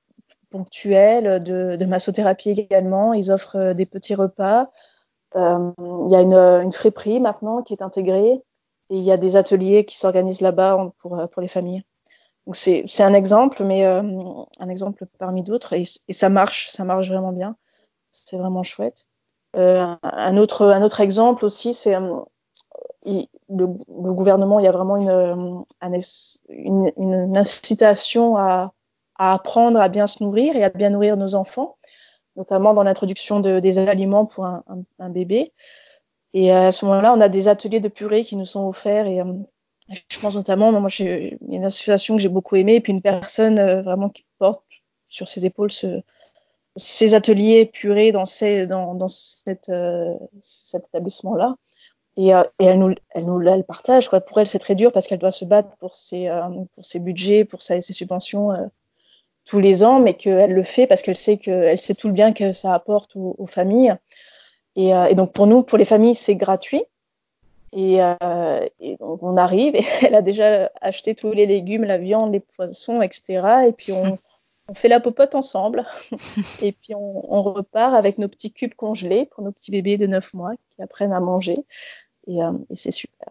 ponctuelle, 0.50 1.42
de, 1.42 1.84
massothérapie 1.84 2.50
également. 2.50 3.12
Ils 3.12 3.30
offrent 3.30 3.56
euh, 3.56 3.74
des 3.74 3.86
petits 3.86 4.14
repas. 4.14 4.70
Il 5.36 6.10
y 6.10 6.14
a 6.14 6.20
une, 6.20 6.34
une 6.34 6.72
friperie 6.72 7.18
maintenant 7.18 7.62
qui 7.62 7.72
est 7.74 7.82
intégrée 7.82 8.40
et 8.90 8.96
il 8.96 9.02
y 9.02 9.10
a 9.10 9.16
des 9.16 9.34
ateliers 9.34 9.84
qui 9.84 9.96
s'organisent 9.96 10.40
là-bas 10.40 10.92
pour, 10.98 11.28
pour 11.28 11.42
les 11.42 11.48
familles. 11.48 11.82
Donc 12.46 12.54
c'est 12.54 13.02
un 13.02 13.14
exemple, 13.14 13.64
mais 13.64 13.84
un 13.84 14.68
exemple 14.68 15.06
parmi 15.18 15.42
d'autres 15.42 15.72
et, 15.72 15.84
ça 16.12 16.28
marche, 16.28 16.70
ça 16.70 16.84
marche 16.84 17.08
vraiment 17.08 17.32
bien. 17.32 17.56
C'est 18.14 18.36
vraiment 18.36 18.62
chouette. 18.62 19.06
Euh, 19.56 19.94
un 20.02 20.36
autre 20.36 20.66
un 20.66 20.82
autre 20.82 21.00
exemple 21.00 21.44
aussi, 21.44 21.74
c'est 21.74 21.94
euh, 21.94 22.22
le, 23.04 23.66
gouvernement, 24.12 24.60
il 24.60 24.64
y 24.64 24.68
a 24.68 24.72
vraiment 24.72 24.96
une, 24.96 25.64
une, 26.48 26.92
une 26.96 27.36
incitation 27.36 28.36
à, 28.36 28.72
apprendre 29.16 29.80
à 29.80 29.88
bien 29.88 30.06
se 30.06 30.22
nourrir 30.22 30.56
et 30.56 30.64
à 30.64 30.70
bien 30.70 30.90
nourrir 30.90 31.16
nos 31.16 31.34
enfants, 31.34 31.76
notamment 32.36 32.74
dans 32.74 32.82
l'introduction 32.82 33.38
de, 33.40 33.60
des 33.60 33.78
aliments 33.78 34.26
pour 34.26 34.44
un, 34.44 34.64
bébé. 35.10 35.52
Et 36.32 36.50
à 36.50 36.72
ce 36.72 36.84
moment-là, 36.84 37.12
on 37.12 37.20
a 37.20 37.28
des 37.28 37.46
ateliers 37.46 37.78
de 37.78 37.88
purée 37.88 38.24
qui 38.24 38.34
nous 38.34 38.44
sont 38.44 38.66
offerts 38.66 39.06
et 39.06 39.20
euh, 39.20 39.32
je 39.88 40.18
pense 40.18 40.34
notamment, 40.34 40.72
moi, 40.72 40.88
j'ai 40.88 41.38
une 41.48 41.64
association 41.64 42.16
que 42.16 42.22
j'ai 42.22 42.28
beaucoup 42.28 42.56
aimée 42.56 42.76
et 42.76 42.80
puis 42.80 42.92
une 42.92 43.02
personne 43.02 43.58
euh, 43.58 43.82
vraiment 43.82 44.08
qui 44.08 44.24
porte 44.38 44.64
sur 45.08 45.28
ses 45.28 45.46
épaules 45.46 45.70
ce, 45.70 46.02
ces 46.76 47.14
ateliers 47.14 47.66
purée 47.66 48.12
dans, 48.12 48.24
ces, 48.24 48.66
dans, 48.66 48.94
dans 48.94 49.08
cette, 49.08 49.68
euh, 49.68 50.14
cet 50.40 50.86
établissement-là. 50.88 51.56
Et, 52.16 52.34
euh, 52.34 52.42
et, 52.58 52.66
elle 52.66 52.78
nous, 52.78 52.94
elle 53.10 53.26
nous 53.26 53.40
elle 53.42 53.64
partage. 53.64 54.08
Quoi. 54.08 54.20
Pour 54.20 54.38
elle, 54.38 54.46
c'est 54.46 54.58
très 54.58 54.74
dur 54.74 54.92
parce 54.92 55.06
qu'elle 55.06 55.18
doit 55.18 55.30
se 55.30 55.44
battre 55.44 55.70
pour 55.78 55.94
ses, 55.94 56.28
euh, 56.28 56.42
pour 56.74 56.84
ses 56.84 57.00
budgets, 57.00 57.44
pour 57.44 57.62
sa, 57.62 57.80
ses 57.80 57.92
subventions 57.92 58.52
euh, 58.52 58.66
tous 59.44 59.60
les 59.60 59.84
ans, 59.84 60.00
mais 60.00 60.14
qu'elle 60.14 60.52
le 60.52 60.62
fait 60.62 60.86
parce 60.86 61.02
qu'elle 61.02 61.16
sait 61.16 61.36
que 61.36 61.76
sait 61.76 61.94
tout 61.94 62.08
le 62.08 62.14
bien 62.14 62.32
que 62.32 62.52
ça 62.52 62.74
apporte 62.74 63.16
aux, 63.16 63.34
aux 63.38 63.46
familles. 63.46 63.94
Et, 64.76 64.94
euh, 64.94 65.06
et, 65.06 65.14
donc 65.14 65.32
pour 65.32 65.46
nous, 65.46 65.62
pour 65.62 65.78
les 65.78 65.84
familles, 65.84 66.14
c'est 66.14 66.36
gratuit. 66.36 66.84
Et, 67.72 67.98
euh, 68.00 68.66
et, 68.80 68.96
donc 68.98 69.22
on 69.22 69.36
arrive 69.36 69.74
et 69.74 69.84
elle 70.02 70.14
a 70.14 70.22
déjà 70.22 70.70
acheté 70.80 71.14
tous 71.14 71.32
les 71.32 71.46
légumes, 71.46 71.84
la 71.84 71.98
viande, 71.98 72.32
les 72.32 72.40
poissons, 72.40 73.02
etc. 73.02 73.66
Et 73.68 73.72
puis 73.72 73.92
on, 73.92 74.18
on 74.68 74.74
fait 74.74 74.88
la 74.88 75.00
popote 75.00 75.34
ensemble. 75.34 75.84
et 76.62 76.72
puis 76.72 76.94
on, 76.94 77.34
on, 77.34 77.42
repart 77.42 77.94
avec 77.94 78.18
nos 78.18 78.28
petits 78.28 78.52
cubes 78.52 78.74
congelés 78.74 79.26
pour 79.26 79.44
nos 79.44 79.52
petits 79.52 79.70
bébés 79.70 79.96
de 79.96 80.06
9 80.06 80.34
mois 80.34 80.52
qui 80.70 80.82
apprennent 80.82 81.12
à 81.12 81.20
manger. 81.20 81.56
Et, 82.26 82.42
euh, 82.42 82.52
et 82.70 82.76
c'est 82.76 82.90
super. 82.90 83.28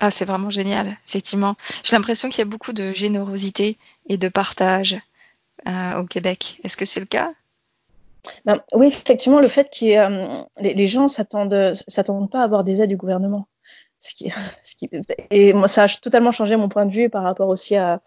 Ah, 0.00 0.10
c'est 0.10 0.24
vraiment 0.24 0.50
génial, 0.50 0.96
effectivement. 1.06 1.56
J'ai 1.82 1.96
l'impression 1.96 2.28
qu'il 2.28 2.38
y 2.38 2.42
a 2.42 2.50
beaucoup 2.50 2.72
de 2.72 2.92
générosité 2.92 3.78
et 4.08 4.18
de 4.18 4.28
partage 4.28 4.98
euh, 5.66 5.98
au 5.98 6.04
Québec. 6.04 6.60
Est-ce 6.64 6.76
que 6.76 6.84
c'est 6.84 7.00
le 7.00 7.06
cas? 7.06 7.32
Ben, 8.44 8.60
Oui, 8.72 8.88
effectivement, 8.88 9.40
le 9.40 9.48
fait 9.48 9.70
que 9.70 9.96
euh, 9.96 10.42
les, 10.60 10.74
les, 10.74 10.86
gens 10.86 11.08
s'attendent 11.08 11.72
s'attendent 11.88 12.30
pas 12.30 12.40
à 12.40 12.44
avoir 12.44 12.64
des 12.64 12.82
aides 12.82 12.90
du 12.90 12.96
gouvernement. 12.96 13.46
Ce 14.00 14.14
qui, 14.14 14.30
ce 14.62 14.74
qui, 14.74 14.90
et 15.30 15.52
moi, 15.54 15.68
ça 15.68 15.84
a 15.84 15.88
totalement 15.88 16.32
changé 16.32 16.56
mon 16.56 16.68
point 16.68 16.84
de 16.84 16.92
vue 16.92 17.08
par 17.08 17.22
rapport 17.22 17.48
aussi 17.48 17.76
à, 17.76 18.02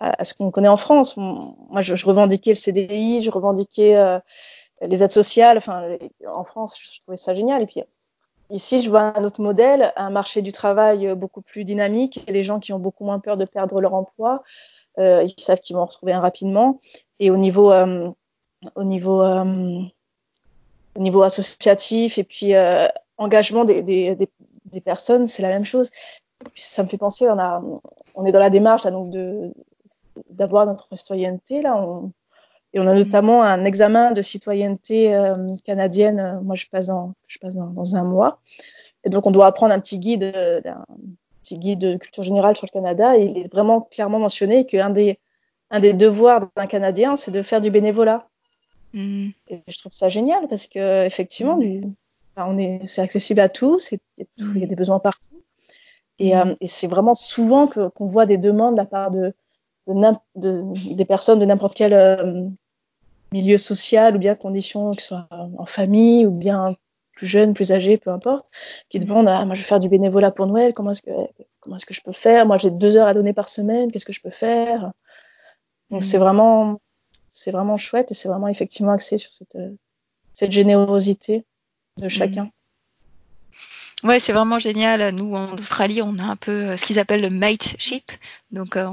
à, 0.00 0.24
ce 0.24 0.34
qu'on 0.34 0.50
connaît 0.50 0.68
en 0.68 0.76
France. 0.76 1.16
Moi, 1.16 1.80
je, 1.80 2.06
revendiquais 2.06 2.50
le 2.50 2.56
CDI, 2.56 3.22
je 3.22 3.30
revendiquais 3.30 3.96
euh, 3.96 4.18
les 4.80 5.02
aides 5.02 5.12
sociales. 5.12 5.58
Enfin, 5.58 5.96
en 6.26 6.44
France, 6.44 6.76
je 6.80 7.00
trouvais 7.00 7.16
ça 7.16 7.34
génial. 7.34 7.62
Et 7.62 7.66
puis, 7.66 7.82
Ici, 8.52 8.82
je 8.82 8.90
vois 8.90 9.16
un 9.16 9.22
autre 9.22 9.40
modèle, 9.40 9.92
un 9.94 10.10
marché 10.10 10.42
du 10.42 10.50
travail 10.50 11.14
beaucoup 11.14 11.40
plus 11.40 11.62
dynamique 11.62 12.24
les 12.26 12.42
gens 12.42 12.58
qui 12.58 12.72
ont 12.72 12.80
beaucoup 12.80 13.04
moins 13.04 13.20
peur 13.20 13.36
de 13.36 13.44
perdre 13.44 13.80
leur 13.80 13.94
emploi. 13.94 14.42
Euh, 14.98 15.22
ils 15.22 15.40
savent 15.40 15.60
qu'ils 15.60 15.76
vont 15.76 15.84
retrouver 15.84 16.12
un 16.12 16.20
rapidement. 16.20 16.80
Et 17.20 17.30
au 17.30 17.36
niveau, 17.36 17.70
euh, 17.72 18.10
au 18.74 18.84
niveau, 18.84 19.22
euh, 19.22 19.82
au 20.96 21.00
niveau 21.00 21.22
associatif 21.22 22.18
et 22.18 22.24
puis 22.24 22.54
euh, 22.54 22.88
engagement 23.18 23.64
des, 23.64 23.82
des, 23.82 24.80
personnes, 24.80 25.26
c'est 25.26 25.42
la 25.42 25.48
même 25.48 25.64
chose. 25.64 25.90
Ça 26.56 26.82
me 26.82 26.88
fait 26.88 26.98
penser, 26.98 27.28
on 27.28 28.26
est 28.26 28.32
dans 28.32 28.40
la 28.40 28.50
démarche 28.50 28.84
là, 28.84 28.90
donc 28.90 29.10
de 29.10 29.52
d'avoir 30.28 30.66
notre 30.66 30.88
citoyenneté 30.96 31.62
là. 31.62 31.76
On, 31.76 32.12
Et 32.72 32.80
on 32.80 32.86
a 32.86 32.94
notamment 32.94 33.42
un 33.42 33.64
examen 33.64 34.12
de 34.12 34.22
citoyenneté 34.22 35.14
euh, 35.14 35.56
canadienne. 35.64 36.40
Moi, 36.42 36.56
je 36.56 36.66
passe 36.66 36.86
dans, 36.86 37.14
je 37.26 37.38
passe 37.38 37.54
dans, 37.54 37.66
dans, 37.66 37.96
un 37.96 38.04
mois. 38.04 38.40
Et 39.04 39.10
donc, 39.10 39.26
on 39.26 39.30
doit 39.30 39.46
apprendre 39.46 39.72
un 39.74 39.80
petit 39.80 39.98
guide, 39.98 40.32
un 40.34 40.84
petit 41.42 41.58
guide 41.58 41.80
de 41.80 41.96
culture 41.96 42.22
générale 42.22 42.56
sur 42.56 42.66
le 42.66 42.72
Canada. 42.72 43.16
Et 43.16 43.24
il 43.24 43.38
est 43.38 43.52
vraiment 43.52 43.80
clairement 43.80 44.18
mentionné 44.18 44.66
qu'un 44.66 44.90
des, 44.90 45.18
un 45.70 45.80
des 45.80 45.92
devoirs 45.92 46.48
d'un 46.56 46.66
Canadien, 46.66 47.16
c'est 47.16 47.30
de 47.30 47.42
faire 47.42 47.60
du 47.60 47.70
bénévolat. 47.70 48.28
Mm. 48.92 49.30
Et 49.48 49.62
je 49.68 49.78
trouve 49.78 49.92
ça 49.92 50.08
génial 50.08 50.48
parce 50.48 50.66
que 50.66 51.04
effectivement, 51.06 51.56
du, 51.56 51.82
on 52.36 52.58
est, 52.58 52.80
c'est 52.86 53.02
accessible 53.02 53.40
à 53.40 53.48
tous. 53.48 53.92
Il 54.18 54.58
y 54.58 54.64
a 54.64 54.66
des 54.66 54.76
besoins 54.76 54.98
partout. 54.98 55.42
Et, 56.18 56.36
euh, 56.36 56.54
et 56.60 56.66
c'est 56.66 56.86
vraiment 56.86 57.14
souvent 57.14 57.66
que, 57.66 57.88
qu'on 57.88 58.06
voit 58.06 58.26
des 58.26 58.38
demandes 58.38 58.74
de 58.74 58.78
la 58.78 58.84
part 58.84 59.10
de, 59.10 59.34
de, 59.86 59.94
de 60.36 60.94
des 60.94 61.04
personnes 61.04 61.38
de 61.38 61.44
n'importe 61.44 61.74
quel 61.74 61.92
euh, 61.92 62.48
milieu 63.32 63.58
social 63.58 64.16
ou 64.16 64.18
bien 64.18 64.34
conditions, 64.34 64.94
que 64.94 65.02
ce 65.02 65.08
soit 65.08 65.28
en 65.30 65.66
famille 65.66 66.26
ou 66.26 66.30
bien 66.30 66.76
plus 67.16 67.26
jeunes, 67.26 67.54
plus 67.54 67.72
âgés, 67.72 67.98
peu 67.98 68.10
importe, 68.10 68.46
qui 68.88 68.98
demandent 68.98 69.28
ah, 69.28 69.44
moi 69.44 69.54
je 69.54 69.60
vais 69.60 69.66
faire 69.66 69.80
du 69.80 69.88
bénévolat 69.88 70.30
pour 70.30 70.46
Noël, 70.46 70.72
comment 70.72 70.92
est-ce 70.92 71.02
que 71.02 71.10
comment 71.60 71.76
est-ce 71.76 71.86
que 71.86 71.94
je 71.94 72.02
peux 72.02 72.12
faire? 72.12 72.46
Moi 72.46 72.58
j'ai 72.58 72.70
deux 72.70 72.96
heures 72.96 73.08
à 73.08 73.14
donner 73.14 73.32
par 73.32 73.48
semaine, 73.48 73.90
qu'est-ce 73.90 74.06
que 74.06 74.12
je 74.12 74.22
peux 74.22 74.30
faire? 74.30 74.92
Donc 75.90 76.02
c'est 76.02 76.18
vraiment 76.18 76.80
c'est 77.30 77.50
vraiment 77.50 77.76
chouette 77.76 78.10
et 78.10 78.14
c'est 78.14 78.28
vraiment 78.28 78.48
effectivement 78.48 78.92
axé 78.92 79.18
sur 79.18 79.32
cette 79.32 79.58
cette 80.34 80.52
générosité 80.52 81.44
de 81.96 82.08
chacun. 82.08 82.50
Ouais, 84.02 84.18
c'est 84.18 84.32
vraiment 84.32 84.58
génial. 84.58 85.14
Nous, 85.14 85.34
en 85.34 85.52
Australie, 85.52 86.00
on 86.00 86.16
a 86.18 86.22
un 86.22 86.36
peu 86.36 86.52
euh, 86.52 86.76
ce 86.78 86.86
qu'ils 86.86 86.98
appellent 86.98 87.20
le 87.20 87.28
mateship. 87.28 88.10
Donc, 88.50 88.76
euh, 88.76 88.88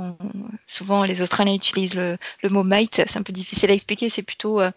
souvent, 0.66 1.04
les 1.04 1.22
Australiens 1.22 1.54
utilisent 1.54 1.96
le, 1.96 2.18
le 2.44 2.50
mot 2.50 2.64
mate. 2.64 3.02
C'est 3.08 3.18
un 3.18 3.24
peu 3.24 3.32
difficile 3.32 3.72
à 3.72 3.74
expliquer. 3.74 4.10
C'est 4.10 4.22
plutôt, 4.22 4.60
euh, 4.60 4.70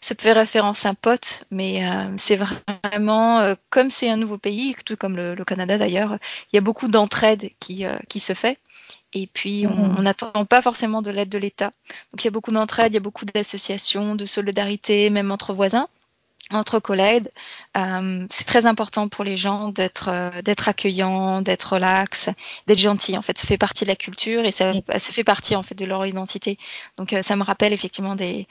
ça 0.00 0.16
peut 0.16 0.22
faire 0.22 0.36
référence 0.36 0.84
à 0.84 0.88
un 0.88 0.94
pote, 0.94 1.44
mais 1.52 1.82
c'est 2.16 2.36
vraiment, 2.36 3.54
comme 3.70 3.90
c'est 3.90 4.10
un 4.10 4.16
nouveau 4.16 4.36
pays, 4.36 4.74
tout 4.84 4.96
comme 4.96 5.16
le, 5.16 5.34
le 5.34 5.44
Canada 5.44 5.78
d'ailleurs, 5.78 6.18
il 6.52 6.56
y 6.56 6.58
a 6.58 6.60
beaucoup 6.60 6.88
d'entraide 6.88 7.50
qui, 7.60 7.84
qui 8.08 8.20
se 8.20 8.32
fait. 8.32 8.58
Et 9.14 9.28
puis, 9.28 9.66
on 9.68 10.00
mmh. 10.00 10.02
n'attend 10.02 10.44
pas 10.44 10.60
forcément 10.60 11.02
de 11.02 11.10
l'aide 11.10 11.28
de 11.28 11.38
l'État. 11.38 11.70
Donc, 12.12 12.22
il 12.22 12.24
y 12.24 12.28
a 12.28 12.30
beaucoup 12.30 12.50
d'entraide, 12.50 12.92
il 12.92 12.94
y 12.94 12.98
a 12.98 13.00
beaucoup 13.00 13.24
d'associations, 13.24 14.16
de 14.16 14.26
solidarité, 14.26 15.08
même 15.10 15.30
entre 15.30 15.54
voisins 15.54 15.88
entre 16.50 16.80
collègues. 16.80 17.28
Euh, 17.76 18.26
c'est 18.30 18.46
très 18.46 18.66
important 18.66 19.08
pour 19.08 19.24
les 19.24 19.36
gens 19.36 19.68
d'être 19.68 20.08
euh, 20.08 20.42
d'être 20.42 20.68
accueillants, 20.68 21.42
d'être 21.42 21.74
relax, 21.74 22.30
d'être 22.66 22.78
gentil. 22.78 23.16
En 23.16 23.22
fait, 23.22 23.38
ça 23.38 23.46
fait 23.46 23.58
partie 23.58 23.84
de 23.84 23.88
la 23.88 23.96
culture 23.96 24.44
et 24.44 24.52
ça, 24.52 24.72
ça 24.72 25.12
fait 25.12 25.24
partie 25.24 25.56
en 25.56 25.62
fait 25.62 25.74
de 25.74 25.84
leur 25.84 26.04
identité. 26.06 26.58
Donc, 26.98 27.12
euh, 27.12 27.22
ça 27.22 27.36
me 27.36 27.44
rappelle 27.44 27.72
effectivement 27.72 28.16
des 28.16 28.46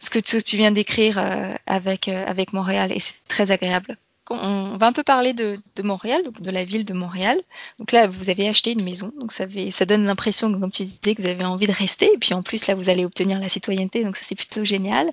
ce 0.00 0.10
que 0.10 0.18
tu, 0.18 0.42
tu 0.42 0.56
viens 0.56 0.72
d'écrire 0.72 1.18
euh, 1.18 1.54
avec 1.66 2.08
avec 2.08 2.52
Montréal 2.52 2.92
et 2.92 3.00
c'est 3.00 3.24
très 3.28 3.50
agréable 3.50 3.98
on 4.30 4.76
va 4.76 4.86
un 4.86 4.92
peu 4.92 5.02
parler 5.02 5.32
de, 5.32 5.58
Montréal, 5.82 6.22
donc 6.22 6.40
de 6.40 6.50
la 6.50 6.64
ville 6.64 6.84
de 6.84 6.94
Montréal. 6.94 7.40
Donc 7.78 7.92
là, 7.92 8.06
vous 8.06 8.30
avez 8.30 8.48
acheté 8.48 8.72
une 8.72 8.82
maison, 8.82 9.12
donc 9.18 9.32
ça, 9.32 9.44
ça 9.70 9.84
donne 9.84 10.04
l'impression, 10.04 10.50
comme 10.58 10.70
tu 10.70 10.84
disais, 10.84 11.14
que 11.14 11.22
vous 11.22 11.28
avez 11.28 11.44
envie 11.44 11.66
de 11.66 11.72
rester. 11.72 12.10
Et 12.12 12.18
puis 12.18 12.34
en 12.34 12.42
plus, 12.42 12.66
là, 12.66 12.74
vous 12.74 12.88
allez 12.88 13.04
obtenir 13.04 13.38
la 13.38 13.48
citoyenneté, 13.48 14.04
donc 14.04 14.16
ça 14.16 14.24
c'est 14.26 14.34
plutôt 14.34 14.64
génial. 14.64 15.10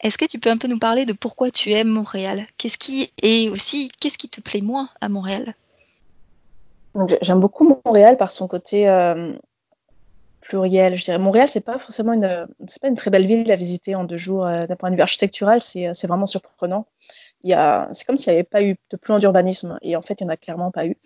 Est-ce 0.00 0.18
que 0.18 0.24
tu 0.24 0.38
peux 0.38 0.50
un 0.50 0.58
peu 0.58 0.68
nous 0.68 0.78
parler 0.78 1.06
de 1.06 1.12
pourquoi 1.12 1.50
tu 1.50 1.72
aimes 1.72 1.88
Montréal? 1.88 2.46
Qu'est-ce 2.58 2.78
qui 2.78 3.12
et 3.22 3.48
aussi 3.50 3.90
qu'est-ce 4.00 4.18
qui 4.18 4.28
te 4.28 4.40
plaît 4.40 4.60
moins 4.60 4.88
à 5.00 5.08
Montréal? 5.08 5.54
J'aime 7.22 7.40
beaucoup 7.40 7.80
Montréal 7.84 8.16
par 8.16 8.30
son 8.30 8.46
côté 8.46 8.88
euh, 8.88 9.32
pluriel. 10.42 10.96
Je 10.96 11.04
dirais 11.04 11.18
Montréal, 11.18 11.48
c'est 11.48 11.62
pas 11.62 11.78
forcément 11.78 12.12
une, 12.12 12.46
c'est 12.66 12.82
pas 12.82 12.88
une 12.88 12.96
très 12.96 13.10
belle 13.10 13.26
ville 13.26 13.50
à 13.50 13.56
visiter 13.56 13.94
en 13.94 14.04
deux 14.04 14.18
jours. 14.18 14.46
Euh, 14.46 14.66
d'un 14.66 14.76
point 14.76 14.90
de 14.90 14.96
vue 14.96 15.02
architectural, 15.02 15.62
c'est 15.62 16.06
vraiment 16.06 16.26
surprenant 16.26 16.86
y 17.50 17.54
a, 17.54 17.88
c'est 17.92 18.06
comme 18.06 18.16
s'il 18.16 18.32
n'y 18.32 18.38
avait 18.38 18.48
pas 18.48 18.62
eu 18.62 18.76
de 18.90 18.96
plan 18.96 19.18
d'urbanisme. 19.18 19.78
Et 19.82 19.96
en 19.96 20.02
fait, 20.02 20.20
il 20.20 20.24
n'y 20.24 20.30
en 20.30 20.32
a 20.32 20.36
clairement 20.36 20.70
pas 20.70 20.86
eu. 20.86 20.96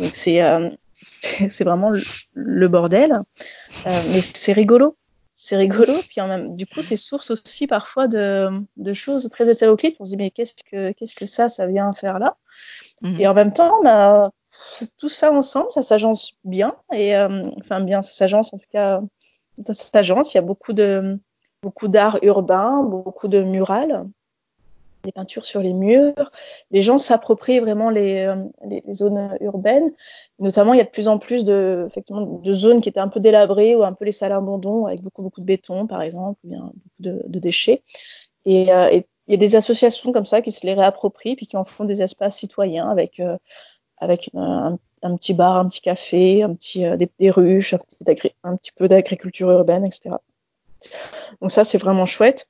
Donc, 0.00 0.10
c'est, 0.14 0.42
euh, 0.42 0.70
c'est 1.02 1.64
vraiment 1.64 1.92
le, 2.34 2.68
bordel. 2.68 3.12
Euh, 3.12 4.02
mais 4.12 4.20
c'est 4.20 4.52
rigolo. 4.52 4.96
C'est 5.34 5.56
rigolo. 5.56 5.92
Puis, 6.08 6.20
en 6.20 6.28
même, 6.28 6.56
du 6.56 6.66
coup, 6.66 6.82
c'est 6.82 6.96
source 6.96 7.30
aussi 7.30 7.66
parfois 7.66 8.06
de, 8.06 8.48
de 8.76 8.94
choses 8.94 9.28
très 9.30 9.50
hétéroclites. 9.50 9.96
On 9.98 10.04
se 10.04 10.10
dit, 10.10 10.16
mais 10.16 10.30
qu'est-ce 10.30 10.54
que, 10.70 10.92
qu'est-ce 10.92 11.16
que 11.16 11.26
ça, 11.26 11.48
ça 11.48 11.66
vient 11.66 11.92
faire 11.92 12.18
là? 12.18 12.36
Mhm. 13.00 13.20
Et 13.20 13.26
en 13.26 13.34
même 13.34 13.52
temps, 13.52 13.82
bah, 13.82 14.30
tout 14.98 15.08
ça 15.08 15.32
ensemble, 15.32 15.72
ça 15.72 15.82
s'agence 15.82 16.34
bien. 16.44 16.76
Et, 16.92 17.16
euh, 17.16 17.42
enfin, 17.60 17.80
bien, 17.80 18.02
ça 18.02 18.12
s'agence, 18.12 18.54
en 18.54 18.58
tout 18.58 18.68
cas, 18.70 19.00
ça 19.64 19.74
s'agence. 19.74 20.34
Il 20.34 20.36
y 20.36 20.38
a 20.38 20.42
beaucoup 20.42 20.72
de, 20.74 21.18
beaucoup 21.62 21.88
d'art 21.88 22.18
urbain, 22.22 22.82
beaucoup 22.82 23.28
de 23.28 23.40
murales 23.42 24.04
des 25.02 25.12
peintures 25.12 25.44
sur 25.44 25.60
les 25.60 25.72
murs. 25.72 26.30
Les 26.70 26.82
gens 26.82 26.98
s'approprient 26.98 27.60
vraiment 27.60 27.90
les, 27.90 28.22
euh, 28.22 28.36
les, 28.66 28.82
les, 28.86 28.94
zones 28.94 29.36
urbaines. 29.40 29.92
Notamment, 30.38 30.74
il 30.74 30.78
y 30.78 30.80
a 30.80 30.84
de 30.84 30.90
plus 30.90 31.08
en 31.08 31.18
plus 31.18 31.44
de, 31.44 31.84
effectivement, 31.86 32.22
de 32.22 32.52
zones 32.52 32.80
qui 32.80 32.88
étaient 32.88 33.00
un 33.00 33.08
peu 33.08 33.20
délabrées 33.20 33.74
ou 33.74 33.84
un 33.84 33.92
peu 33.92 34.04
les 34.04 34.12
salles 34.12 34.32
abandons 34.32 34.86
avec 34.86 35.02
beaucoup, 35.02 35.22
beaucoup 35.22 35.40
de 35.40 35.46
béton, 35.46 35.86
par 35.86 36.02
exemple, 36.02 36.38
ou 36.44 36.48
bien 36.48 36.60
beaucoup 36.60 37.00
de, 37.00 37.22
de 37.26 37.38
déchets. 37.38 37.82
Et, 38.44 38.72
euh, 38.72 38.88
et, 38.90 39.06
il 39.28 39.32
y 39.32 39.34
a 39.34 39.38
des 39.38 39.54
associations 39.54 40.10
comme 40.10 40.26
ça 40.26 40.42
qui 40.42 40.50
se 40.50 40.66
les 40.66 40.74
réapproprient 40.74 41.36
puis 41.36 41.46
qui 41.46 41.56
en 41.56 41.62
font 41.62 41.84
des 41.84 42.02
espaces 42.02 42.36
citoyens 42.36 42.90
avec, 42.90 43.20
euh, 43.20 43.38
avec 43.98 44.28
un, 44.34 44.78
un, 45.02 45.16
petit 45.16 45.32
bar, 45.32 45.56
un 45.58 45.68
petit 45.68 45.80
café, 45.80 46.42
un 46.42 46.54
petit, 46.54 46.80
des, 46.96 47.08
des, 47.20 47.30
ruches, 47.30 47.74
un 48.42 48.56
petit 48.56 48.72
peu 48.72 48.88
d'agriculture 48.88 49.48
urbaine, 49.48 49.84
etc. 49.84 50.16
Donc 51.40 51.52
ça, 51.52 51.62
c'est 51.62 51.78
vraiment 51.78 52.04
chouette 52.04 52.48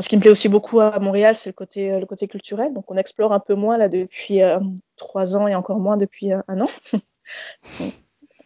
ce 0.00 0.08
qui 0.08 0.16
me 0.16 0.20
plaît 0.20 0.30
aussi 0.30 0.48
beaucoup 0.48 0.80
à 0.80 0.98
Montréal, 0.98 1.36
c'est 1.36 1.50
le 1.50 1.54
côté, 1.54 1.92
euh, 1.92 2.00
le 2.00 2.06
côté 2.06 2.28
culturel. 2.28 2.72
Donc, 2.72 2.90
on 2.90 2.96
explore 2.96 3.32
un 3.32 3.40
peu 3.40 3.54
moins 3.54 3.76
là 3.78 3.88
depuis 3.88 4.42
euh, 4.42 4.58
trois 4.96 5.36
ans 5.36 5.48
et 5.48 5.54
encore 5.54 5.78
moins 5.78 5.96
depuis 5.96 6.32
euh, 6.32 6.40
un 6.48 6.60
an. 6.60 6.68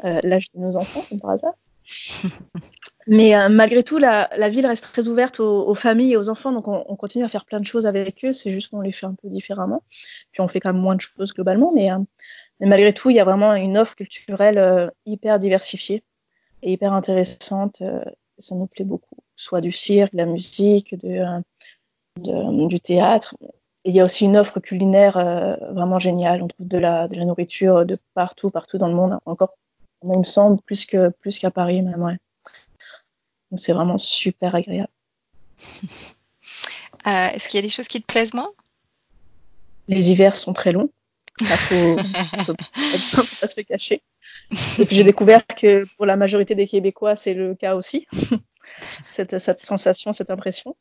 euh, 0.05 0.21
L'âge 0.23 0.47
de 0.55 0.61
nos 0.61 0.77
enfants, 0.77 1.03
comme 1.09 1.21
par 1.21 1.31
hasard. 1.31 1.55
Mais 3.09 3.49
malgré 3.49 3.83
tout, 3.83 3.99
la, 3.99 4.31
la, 4.37 4.49
ville 4.49 4.65
reste 4.65 4.85
très 4.85 5.09
ouverte 5.09 5.41
aux, 5.41 5.67
aux, 5.69 5.75
familles 5.75 6.13
et 6.13 6.17
aux 6.17 6.29
enfants. 6.29 6.53
Donc, 6.53 6.69
on, 6.69 6.85
on, 6.87 6.97
continue 6.97 7.25
à 7.25 7.29
faire 7.29 7.45
plein 7.45 7.59
de 7.59 7.67
choses 7.67 7.87
avec 7.87 8.25
eux. 8.25 8.33
C'est 8.33 8.53
juste 8.53 8.71
qu'on 8.71 8.81
les 8.81 8.93
fait 8.93 9.07
un 9.07 9.15
peu 9.15 9.29
différemment. 9.29 9.83
Puis, 10.31 10.41
on 10.41 10.49
fait 10.49 10.61
quand 10.61 10.73
même 10.73 10.81
moins 10.81 10.95
de 10.95 11.01
choses 11.01 11.33
globalement. 11.33 11.73
Mais, 11.75 11.91
mais 12.61 12.67
malgré 12.69 12.93
tout, 12.93 13.11
il 13.11 13.17
y 13.17 13.21
a 13.21 13.25
vraiment 13.25 13.55
une 13.55 13.77
offre 13.77 13.97
culturelle 13.97 14.93
hyper 15.05 15.41
diversifiée 15.41 16.05
et 16.63 16.73
hyper 16.73 16.93
intéressante. 16.93 17.83
ça 18.39 18.55
nous 18.55 18.67
plaît 18.69 18.85
beaucoup 18.85 19.17
soit 19.43 19.61
du 19.61 19.71
cirque, 19.71 20.13
de 20.13 20.19
la 20.19 20.27
musique, 20.27 20.95
de, 20.99 21.25
de, 22.21 22.67
du 22.67 22.81
théâtre. 22.81 23.37
Et 23.85 23.91
il 23.91 23.95
y 23.97 24.01
a 24.01 24.05
aussi 24.05 24.25
une 24.25 24.37
offre 24.37 24.61
culinaire 24.61 25.17
euh, 25.17 25.57
vraiment 25.73 25.99
géniale. 25.99 26.43
On 26.43 26.49
trouve 26.49 26.69
de 26.69 26.79
la, 26.79 27.09
de 27.09 27.17
la 27.17 27.25
nourriture 27.25 27.85
de 27.85 27.97
partout, 28.15 28.51
partout 28.51 28.79
dans 28.79 28.89
le 28.89 28.95
monde. 28.95 29.19
Encore, 29.27 29.55
il 30.05 30.19
me 30.19 30.25
semble, 30.25 30.61
plus 30.63 30.87
qu'à 30.87 31.51
Paris 31.51 31.83
même. 31.83 32.03
Ouais. 32.03 32.19
Donc 33.51 33.59
c'est 33.59 33.73
vraiment 33.73 33.99
super 33.99 34.55
agréable. 34.55 34.93
Euh, 37.05 37.31
Est-ce 37.31 37.49
qu'il 37.49 37.59
y 37.59 37.63
a 37.63 37.63
des 37.63 37.69
choses 37.69 37.89
qui 37.89 38.01
te 38.01 38.07
plaisent 38.07 38.33
moins? 38.33 38.53
Les 39.89 40.13
hivers 40.13 40.37
sont 40.37 40.53
très 40.53 40.71
longs. 40.71 40.89
Il 41.41 41.47
faut, 41.47 41.97
faut, 41.97 42.55
faut, 43.25 43.41
pas 43.41 43.49
se 43.49 43.61
cacher. 43.63 44.03
Et 44.79 44.87
puis 44.87 44.95
j'ai 44.95 45.03
découvert 45.03 45.45
que 45.47 45.85
pour 45.97 46.07
la 46.07 46.17
majorité 46.17 46.55
des 46.55 46.69
Québécois, 46.69 47.17
c'est 47.17 47.35
le 47.35 47.57
cas 47.57 47.75
aussi. 47.75 48.07
Cette, 49.11 49.39
cette, 49.39 49.65
sensation, 49.65 50.13
cette 50.13 50.31
impression. 50.31 50.77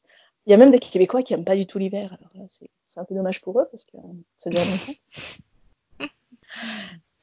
Il 0.45 0.51
y 0.51 0.53
a 0.53 0.57
même 0.57 0.71
des 0.71 0.79
Québécois 0.79 1.21
qui 1.21 1.33
n'aiment 1.33 1.45
pas 1.45 1.55
du 1.55 1.65
tout 1.65 1.77
l'hiver. 1.77 2.17
C'est 2.47 2.99
un 2.99 3.05
peu 3.05 3.13
dommage 3.13 3.41
pour 3.41 3.59
eux 3.59 3.67
parce 3.71 3.85
que 3.85 3.97
ça 4.37 4.49
dure 4.49 4.59
longtemps. 4.59 4.93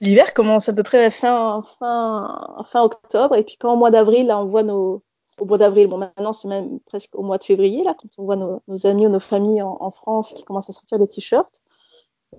L'hiver 0.01 0.33
commence 0.33 0.68
à 0.68 0.73
peu 0.73 0.85
près 0.85 1.11
fin, 1.11 1.62
fin, 1.79 2.64
fin 2.64 2.83
octobre. 2.83 3.35
Et 3.35 3.42
puis 3.42 3.57
quand 3.57 3.73
au 3.73 3.77
mois 3.77 3.90
d'avril, 3.90 4.27
là, 4.27 4.38
on 4.38 4.47
voit 4.47 4.62
nos. 4.62 5.03
Au 5.40 5.44
mois 5.44 5.59
d'avril, 5.59 5.87
bon, 5.87 5.99
maintenant 5.99 6.33
c'est 6.33 6.49
même 6.49 6.81
presque 6.81 7.14
au 7.14 7.23
mois 7.23 7.38
de 7.38 7.44
février, 7.44 7.85
là, 7.85 7.94
quand 7.97 8.09
on 8.18 8.25
voit 8.25 8.35
nos, 8.35 8.61
nos 8.66 8.87
amis 8.88 9.07
ou 9.07 9.11
nos 9.11 9.21
familles 9.21 9.62
en, 9.62 9.77
en, 9.79 9.92
France 9.92 10.33
qui 10.33 10.42
commencent 10.42 10.68
à 10.68 10.73
sortir 10.73 10.99
des 10.99 11.07
t-shirts. 11.07 11.61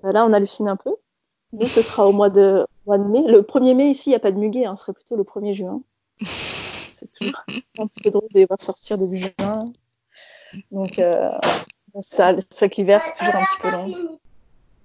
Euh, 0.04 0.12
là, 0.12 0.26
on 0.26 0.32
hallucine 0.34 0.68
un 0.68 0.76
peu. 0.76 0.94
Nous, 1.52 1.64
ce 1.64 1.80
sera 1.80 2.06
au 2.06 2.12
mois 2.12 2.28
de, 2.28 2.66
mois 2.86 2.98
de 2.98 3.04
mai. 3.04 3.22
Le 3.22 3.40
1er 3.40 3.74
mai, 3.74 3.90
ici, 3.90 4.10
il 4.10 4.12
n'y 4.12 4.16
a 4.16 4.20
pas 4.20 4.32
de 4.32 4.38
muguet, 4.38 4.66
hein, 4.66 4.76
ce 4.76 4.82
serait 4.82 4.92
plutôt 4.92 5.16
le 5.16 5.24
1er 5.24 5.54
juin 5.54 5.80
c'est 7.00 7.10
tout. 7.12 7.32
un 7.78 7.86
petit 7.86 8.00
peu 8.00 8.10
drôle 8.10 8.28
de 8.32 8.38
les 8.38 8.46
voir 8.46 8.60
sortir 8.60 8.98
début 8.98 9.16
juin. 9.16 9.72
Donc, 10.70 10.98
euh, 10.98 11.30
ça, 12.00 12.34
que 12.34 12.76
l'hiver, 12.76 13.02
c'est 13.02 13.14
toujours 13.14 13.34
un 13.34 13.44
petit 13.44 13.60
peu 13.60 13.70
long. 13.70 14.18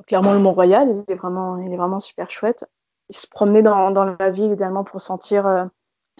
clairement, 0.08 0.34
le 0.34 0.40
Mont-Royal, 0.40 0.90
il 0.90 1.14
est 1.14 1.16
vraiment, 1.16 1.58
il 1.58 1.72
est 1.72 1.78
vraiment 1.78 2.00
super 2.00 2.30
chouette. 2.30 2.66
Il 3.10 3.16
se 3.16 3.28
promenait 3.28 3.62
dans, 3.62 3.92
dans 3.92 4.06
la 4.06 4.30
ville, 4.30 4.46
évidemment, 4.46 4.84
pour 4.84 5.02
sentir, 5.02 5.46
euh, 5.46 5.66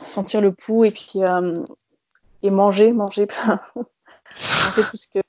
sentir 0.06 0.42
le 0.42 0.52
pouls 0.52 0.86
et 0.86 0.92
puis, 0.92 1.24
euh, 1.24 1.64
et 2.44 2.50
manger, 2.50 2.92
manger, 2.92 3.28
manger 3.46 4.90
tout 4.90 4.98
ce 4.98 5.08
que 5.08 5.20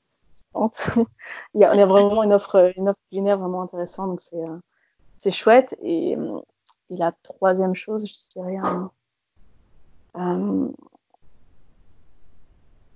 il 1.55 1.61
y 1.61 1.65
a, 1.65 1.75
il 1.75 1.79
y 1.79 1.83
a 1.83 1.87
vraiment 1.87 2.23
une 2.23 2.33
offre, 2.33 2.73
une 2.79 2.89
offre 2.89 3.01
culinaire 3.11 3.37
vraiment 3.37 3.61
intéressante, 3.61 4.09
donc 4.09 4.21
c'est, 4.23 4.43
c'est 5.19 5.31
chouette. 5.31 5.77
Et, 5.83 6.13
et, 6.13 6.97
la 6.97 7.13
troisième 7.23 7.75
chose, 7.75 8.07
je 8.07 8.41
dirais, 8.41 8.57
euh, 10.19 10.69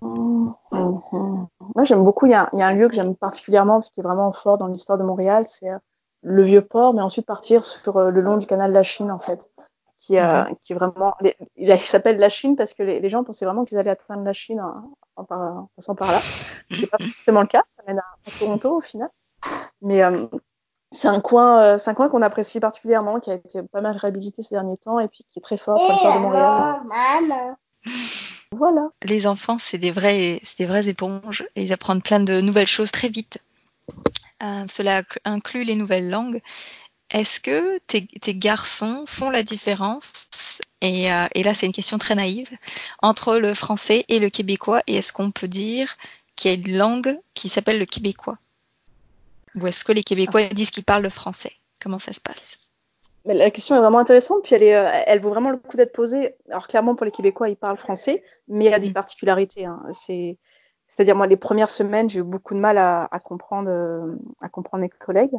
Moi, 0.03 1.85
j'aime 1.85 2.05
beaucoup. 2.05 2.27
Il 2.27 2.33
y, 2.33 2.35
a, 2.35 2.49
il 2.53 2.59
y, 2.59 2.63
a, 2.63 2.67
un 2.67 2.73
lieu 2.73 2.89
que 2.89 2.95
j'aime 2.95 3.15
particulièrement, 3.15 3.75
parce 3.75 3.91
qu'il 3.91 4.03
est 4.03 4.07
vraiment 4.07 4.33
fort 4.33 4.59
dans 4.59 4.67
l'histoire 4.67 4.99
de 4.99 5.05
Montréal, 5.05 5.45
c'est 5.47 5.69
le 6.23 6.43
vieux 6.43 6.63
port, 6.63 6.95
mais 6.95 7.01
ensuite 7.01 7.27
partir 7.27 7.65
sur 7.65 7.99
le 7.99 8.21
long 8.21 8.37
du 8.37 8.47
canal 8.47 8.71
de 8.71 8.75
la 8.75 8.83
Chine, 8.83 9.11
en 9.11 9.19
fait, 9.19 9.51
qui, 9.99 10.19
euh, 10.19 10.45
qui 10.63 10.73
est 10.73 10.77
vraiment. 10.77 11.15
il, 11.57 11.79
s'appelle 11.81 12.19
la 12.19 12.29
Chine 12.29 12.57
parce 12.57 12.75
que 12.75 12.83
les, 12.83 13.01
les 13.01 13.09
gens 13.09 13.25
pensaient 13.25 13.45
vraiment 13.45 13.65
qu'ils 13.65 13.79
allaient 13.79 13.91
atteindre 13.91 14.25
la 14.25 14.33
Chine 14.33 14.61
en, 14.61 14.97
en, 15.17 15.27
en 15.31 15.69
passant 15.77 15.95
par 15.95 16.11
là. 16.11 16.19
C'est 16.71 16.91
pas 16.91 16.99
forcément 16.99 17.43
le 17.43 17.47
cas. 17.47 17.63
Ça 17.77 17.83
mène 17.87 17.99
à, 17.99 18.03
à 18.03 18.39
Toronto 18.39 18.77
au 18.77 18.81
final. 18.81 19.11
Mais 19.83 20.03
euh, 20.03 20.27
c'est 20.93 21.09
un 21.09 21.21
coin, 21.21 21.63
euh, 21.63 21.79
c'est 21.79 21.91
un 21.91 21.95
coin 21.95 22.09
qu'on 22.09 22.23
apprécie 22.23 22.59
particulièrement, 22.59 23.21
qui 23.21 23.31
a 23.31 23.35
été 23.35 23.63
pas 23.63 23.81
mal 23.81 23.97
réhabilité 23.97 24.43
ces 24.43 24.55
derniers 24.55 24.77
temps 24.77 24.99
et 24.99 25.09
puis 25.09 25.25
qui 25.29 25.39
est 25.39 25.43
très 25.43 25.57
fort 25.57 25.79
pour 25.79 25.91
l'histoire 25.91 26.17
de 26.17 26.23
Montréal. 26.23 26.81
Maman. 26.85 27.57
Voilà. 28.53 28.89
Les 29.05 29.29
enfants, 29.29 29.59
c'est 29.59 29.79
des 29.79 29.93
vrais, 29.93 30.41
c'est 30.43 30.59
des 30.59 30.67
vraies 30.67 30.89
éponges 30.89 31.47
et 31.55 31.63
ils 31.63 31.73
apprennent 31.73 32.03
plein 32.03 32.19
de 32.19 32.41
nouvelles 32.41 32.67
choses 32.67 32.91
très 32.91 33.09
vite. 33.09 33.39
Euh, 34.43 34.65
cela 34.69 35.03
inclut 35.25 35.63
les 35.63 35.77
nouvelles 35.77 36.11
langues. 36.11 36.43
Est-ce 37.11 37.39
que 37.39 37.79
tes, 37.87 38.07
tes, 38.07 38.35
garçons 38.35 39.05
font 39.07 39.31
la 39.31 39.43
différence? 39.45 40.29
Et, 40.81 41.13
euh, 41.13 41.27
et 41.35 41.45
là, 41.45 41.55
c'est 41.55 41.67
une 41.67 41.73
question 41.73 41.99
très 41.99 42.15
naïve 42.17 42.51
entre 43.03 43.37
le 43.37 43.55
français 43.55 44.05
et 44.09 44.19
le 44.19 44.31
québécois. 44.31 44.81
Et 44.87 44.97
est-ce 44.97 45.13
qu'on 45.13 45.31
peut 45.31 45.49
dire 45.49 45.97
qu'il 46.35 46.51
y 46.51 46.55
a 46.55 46.57
une 46.57 46.77
langue 46.77 47.19
qui 47.35 47.49
s'appelle 47.49 47.79
le 47.79 47.87
québécois? 47.87 48.39
Ou 49.57 49.67
est-ce 49.67 49.85
que 49.85 49.93
les 49.93 50.03
Québécois 50.03 50.43
disent 50.49 50.71
qu'ils 50.71 50.85
parlent 50.85 51.03
le 51.03 51.11
français? 51.11 51.53
Comment 51.83 51.99
ça 51.99 52.13
se 52.13 52.21
passe? 52.21 52.59
Mais 53.25 53.35
la 53.35 53.51
question 53.51 53.77
est 53.77 53.81
vraiment 53.81 53.99
intéressante, 53.99 54.43
puis 54.43 54.55
elle, 54.55 54.63
est, 54.63 54.75
euh, 54.75 54.89
elle 55.07 55.21
vaut 55.21 55.29
vraiment 55.29 55.51
le 55.51 55.59
coup 55.59 55.77
d'être 55.77 55.93
posée. 55.93 56.37
Alors 56.49 56.69
clairement, 56.69 56.95
pour 56.95 57.05
les 57.05 57.11
Québécois, 57.11 57.49
ils 57.51 57.57
parlent 57.57 57.77
français, 57.77 58.23
mais 58.49 58.67
il 58.67 58.71
y 58.71 58.75
a 58.75 58.79
des 58.79 58.91
mm. 58.91 58.95
particularités. 58.95 59.67
Hein. 59.67 59.83
C'est, 59.93 60.39
c'est-à-dire 60.87 61.17
moi, 61.17 61.27
les 61.27 61.37
premières 61.37 61.69
semaines, 61.69 62.09
j'ai 62.09 62.21
eu 62.21 62.23
beaucoup 62.23 62.55
de 62.55 62.61
mal 62.61 62.79
à, 62.79 63.09
à 63.11 63.19
comprendre, 63.19 63.69
euh, 63.71 64.17
à 64.41 64.49
comprendre 64.49 64.83
mes 64.83 64.89
collègues. 64.89 65.37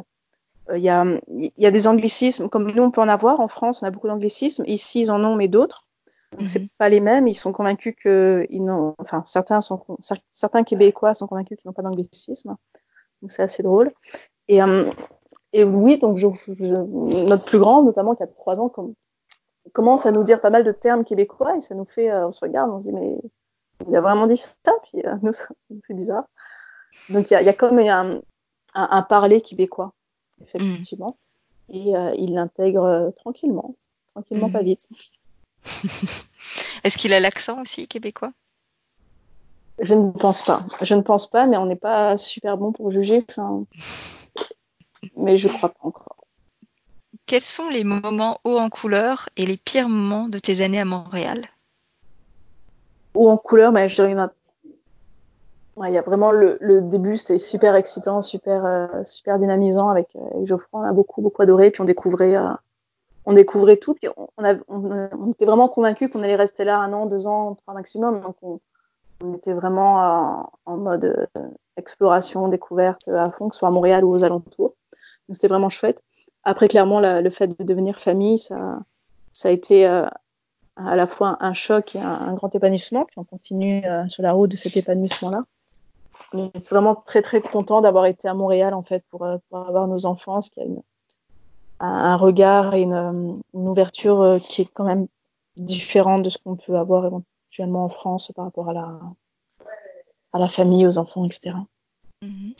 Euh, 0.70 0.78
il 0.78 0.84
y, 0.84 0.88
a, 0.88 1.04
y 1.28 1.66
a 1.66 1.70
des 1.72 1.88
anglicismes, 1.88 2.48
comme 2.48 2.70
nous 2.70 2.82
on 2.82 2.92
peut 2.92 3.00
en 3.00 3.08
avoir 3.08 3.40
en 3.40 3.48
France, 3.48 3.82
on 3.82 3.86
a 3.86 3.90
beaucoup 3.90 4.08
d'anglicismes. 4.08 4.62
Ici, 4.66 5.02
ils 5.02 5.10
en 5.10 5.24
ont, 5.24 5.34
mais 5.34 5.48
d'autres. 5.48 5.88
Donc 6.38 6.46
c'est 6.46 6.60
mm-hmm. 6.60 6.70
pas 6.78 6.88
les 6.88 7.00
mêmes. 7.00 7.26
Ils 7.26 7.34
sont 7.34 7.52
convaincus 7.52 7.94
que, 8.00 8.46
ils 8.48 8.64
n'ont, 8.64 8.94
enfin 8.98 9.22
certains 9.26 9.60
sont, 9.60 9.84
certains 10.32 10.62
Québécois 10.62 11.14
sont 11.14 11.26
convaincus 11.26 11.58
qu'ils 11.58 11.68
n'ont 11.68 11.74
pas 11.74 11.82
d'anglicisme. 11.82 12.56
Donc 13.22 13.32
c'est 13.32 13.42
assez 13.42 13.62
drôle. 13.62 13.92
Et 14.48 14.62
euh, 14.62 14.90
et 15.52 15.64
oui, 15.64 15.98
donc 15.98 16.16
je, 16.16 16.28
je, 16.48 16.74
notre 17.24 17.44
plus 17.44 17.58
grand, 17.58 17.82
notamment 17.82 18.14
qui 18.14 18.22
a 18.22 18.26
trois 18.26 18.58
ans, 18.58 18.68
comme, 18.68 18.94
commence 19.72 20.06
à 20.06 20.10
nous 20.10 20.24
dire 20.24 20.40
pas 20.40 20.50
mal 20.50 20.64
de 20.64 20.72
termes 20.72 21.04
québécois 21.04 21.56
et 21.56 21.60
ça 21.60 21.74
nous 21.74 21.84
fait, 21.84 22.10
euh, 22.10 22.28
on 22.28 22.32
se 22.32 22.40
regarde, 22.40 22.70
on 22.70 22.80
se 22.80 22.86
dit 22.86 22.92
mais 22.92 23.18
il 23.86 23.94
a 23.94 24.00
vraiment 24.00 24.26
dit 24.26 24.36
ça, 24.36 24.72
puis 24.84 25.02
euh, 25.04 25.14
nous 25.22 25.32
ça 25.32 25.48
nous 25.70 25.80
fait 25.86 25.94
bizarre. 25.94 26.24
Donc 27.10 27.30
il 27.30 27.34
y 27.34 27.36
a, 27.36 27.42
y 27.42 27.48
a 27.48 27.52
comme 27.52 27.78
un, 27.78 28.16
un, 28.16 28.20
un, 28.74 29.02
parler 29.02 29.40
québécois 29.40 29.92
effectivement 30.40 31.16
mmh. 31.68 31.74
et 31.76 31.96
euh, 31.96 32.14
il 32.16 32.34
l'intègre 32.34 33.12
tranquillement, 33.16 33.76
tranquillement 34.14 34.48
mmh. 34.48 34.52
pas 34.52 34.62
vite. 34.62 34.88
Est-ce 36.84 36.98
qu'il 36.98 37.12
a 37.12 37.20
l'accent 37.20 37.60
aussi 37.60 37.86
québécois? 37.86 38.32
Je 39.78 39.94
ne 39.94 40.10
pense 40.10 40.42
pas. 40.42 40.62
Je 40.82 40.94
ne 40.94 41.02
pense 41.02 41.28
pas, 41.28 41.46
mais 41.46 41.56
on 41.56 41.66
n'est 41.66 41.76
pas 41.76 42.16
super 42.16 42.56
bon 42.56 42.72
pour 42.72 42.92
juger. 42.92 43.24
Enfin, 43.28 43.64
mais 45.16 45.36
je 45.36 45.48
crois 45.48 45.70
pas 45.70 45.80
encore. 45.82 46.16
Quels 47.26 47.42
sont 47.42 47.68
les 47.68 47.84
moments 47.84 48.38
hauts 48.44 48.58
en 48.58 48.68
couleur 48.68 49.28
et 49.36 49.46
les 49.46 49.56
pires 49.56 49.88
moments 49.88 50.28
de 50.28 50.38
tes 50.38 50.60
années 50.60 50.80
à 50.80 50.84
Montréal? 50.84 51.46
Haut 53.14 53.28
en 53.28 53.36
couleur, 53.36 53.72
mais 53.72 53.88
je 53.88 53.94
dirais 53.94 54.08
qu'il 54.08 54.18
y 54.18 54.20
en 54.20 54.24
a. 54.24 54.32
Ouais, 55.76 55.90
il 55.90 55.94
y 55.94 55.98
a 55.98 56.02
vraiment 56.02 56.32
le, 56.32 56.58
le 56.60 56.82
début, 56.82 57.16
c'était 57.16 57.38
super 57.38 57.74
excitant, 57.76 58.20
super 58.20 58.66
euh, 58.66 59.04
super 59.04 59.38
dynamisant 59.38 59.88
avec, 59.88 60.14
euh, 60.16 60.20
avec, 60.34 60.46
Geoffroy. 60.46 60.80
On 60.80 60.84
a 60.84 60.92
beaucoup 60.92 61.22
beaucoup 61.22 61.40
adoré, 61.40 61.70
puis 61.70 61.80
on 61.80 61.86
découvrait 61.86 62.36
euh, 62.36 62.50
on 63.24 63.32
découvrait 63.32 63.78
tout. 63.78 63.94
Puis 63.94 64.08
on, 64.16 64.28
on, 64.36 64.44
a, 64.44 64.54
on, 64.68 65.08
on 65.18 65.30
était 65.30 65.46
vraiment 65.46 65.68
convaincus 65.68 66.10
qu'on 66.12 66.22
allait 66.22 66.36
rester 66.36 66.64
là 66.64 66.78
un 66.78 66.92
an, 66.92 67.06
deux 67.06 67.26
ans, 67.26 67.54
trois 67.54 67.72
maximum. 67.72 68.20
Donc 68.20 68.36
on, 68.42 68.60
on 69.22 69.34
était 69.34 69.52
vraiment 69.52 70.50
en 70.66 70.76
mode 70.76 71.28
euh, 71.36 71.48
exploration, 71.76 72.48
découverte 72.48 73.06
à 73.08 73.30
fond, 73.30 73.48
que 73.48 73.54
ce 73.54 73.60
soit 73.60 73.68
à 73.68 73.72
Montréal 73.72 74.04
ou 74.04 74.10
aux 74.10 74.24
alentours 74.24 74.74
c'était 75.34 75.48
vraiment 75.48 75.68
chouette. 75.68 76.02
Après, 76.44 76.68
clairement, 76.68 77.00
la, 77.00 77.20
le 77.20 77.30
fait 77.30 77.46
de 77.46 77.64
devenir 77.64 77.98
famille, 77.98 78.38
ça, 78.38 78.80
ça 79.32 79.48
a 79.48 79.52
été 79.52 79.86
euh, 79.86 80.06
à 80.76 80.96
la 80.96 81.06
fois 81.06 81.36
un, 81.40 81.54
choc 81.54 81.94
et 81.94 82.00
un, 82.00 82.34
grand 82.34 82.54
épanouissement. 82.54 83.04
Puis 83.04 83.18
on 83.18 83.24
continue 83.24 83.84
euh, 83.86 84.06
sur 84.08 84.22
la 84.22 84.32
route 84.32 84.50
de 84.50 84.56
cet 84.56 84.76
épanouissement-là. 84.76 85.44
On 86.32 86.50
est 86.54 86.70
vraiment 86.70 86.94
très 86.94 87.22
très 87.22 87.40
content 87.40 87.80
d'avoir 87.80 88.06
été 88.06 88.28
à 88.28 88.34
Montréal 88.34 88.74
en 88.74 88.82
fait 88.82 89.04
pour, 89.08 89.24
euh, 89.24 89.36
avoir 89.52 89.86
nos 89.86 90.06
enfants, 90.06 90.40
ce 90.40 90.50
qui 90.50 90.60
a 90.60 90.64
une, 90.64 90.82
un, 91.80 92.16
regard 92.16 92.74
et 92.74 92.82
une, 92.82 93.40
une, 93.54 93.68
ouverture 93.68 94.20
euh, 94.20 94.38
qui 94.38 94.62
est 94.62 94.72
quand 94.72 94.84
même 94.84 95.06
différente 95.56 96.22
de 96.22 96.30
ce 96.30 96.38
qu'on 96.38 96.56
peut 96.56 96.76
avoir 96.76 97.10
éventuellement 97.52 97.84
en 97.84 97.88
France 97.88 98.32
par 98.34 98.46
rapport 98.46 98.70
à 98.70 98.72
la, 98.72 99.00
à 100.32 100.38
la 100.38 100.48
famille, 100.48 100.86
aux 100.86 100.98
enfants, 100.98 101.24
etc. 101.24 101.56
-hmm. 102.22 102.54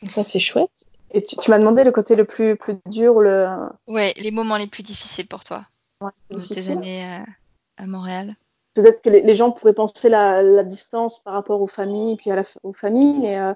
Donc 0.00 0.10
ça 0.10 0.22
c'est 0.22 0.38
chouette. 0.38 0.86
Et 1.12 1.22
tu, 1.22 1.36
tu 1.36 1.50
m'as 1.50 1.58
demandé 1.58 1.84
le 1.84 1.92
côté 1.92 2.16
le 2.16 2.24
plus, 2.24 2.56
plus 2.56 2.76
dur 2.86 3.20
le. 3.20 3.48
Ouais, 3.86 4.12
les 4.16 4.30
moments 4.30 4.58
les 4.58 4.66
plus 4.66 4.82
difficiles 4.82 5.26
pour 5.26 5.44
toi. 5.44 5.62
Ouais, 6.02 6.10
de 6.30 6.42
tes 6.42 6.68
années 6.70 7.04
à, 7.04 7.20
euh, 7.20 7.24
à 7.78 7.86
Montréal. 7.86 8.36
Peut-être 8.74 9.00
que 9.02 9.10
les, 9.10 9.22
les, 9.22 9.34
gens 9.34 9.50
pourraient 9.50 9.72
penser 9.72 10.08
la, 10.10 10.42
la, 10.42 10.62
distance 10.62 11.20
par 11.20 11.32
rapport 11.32 11.62
aux 11.62 11.66
familles 11.66 12.16
puis 12.16 12.30
à 12.30 12.36
la, 12.36 12.42
aux 12.62 12.74
familles, 12.74 13.18
mais 13.20 13.38
euh, 13.38 13.54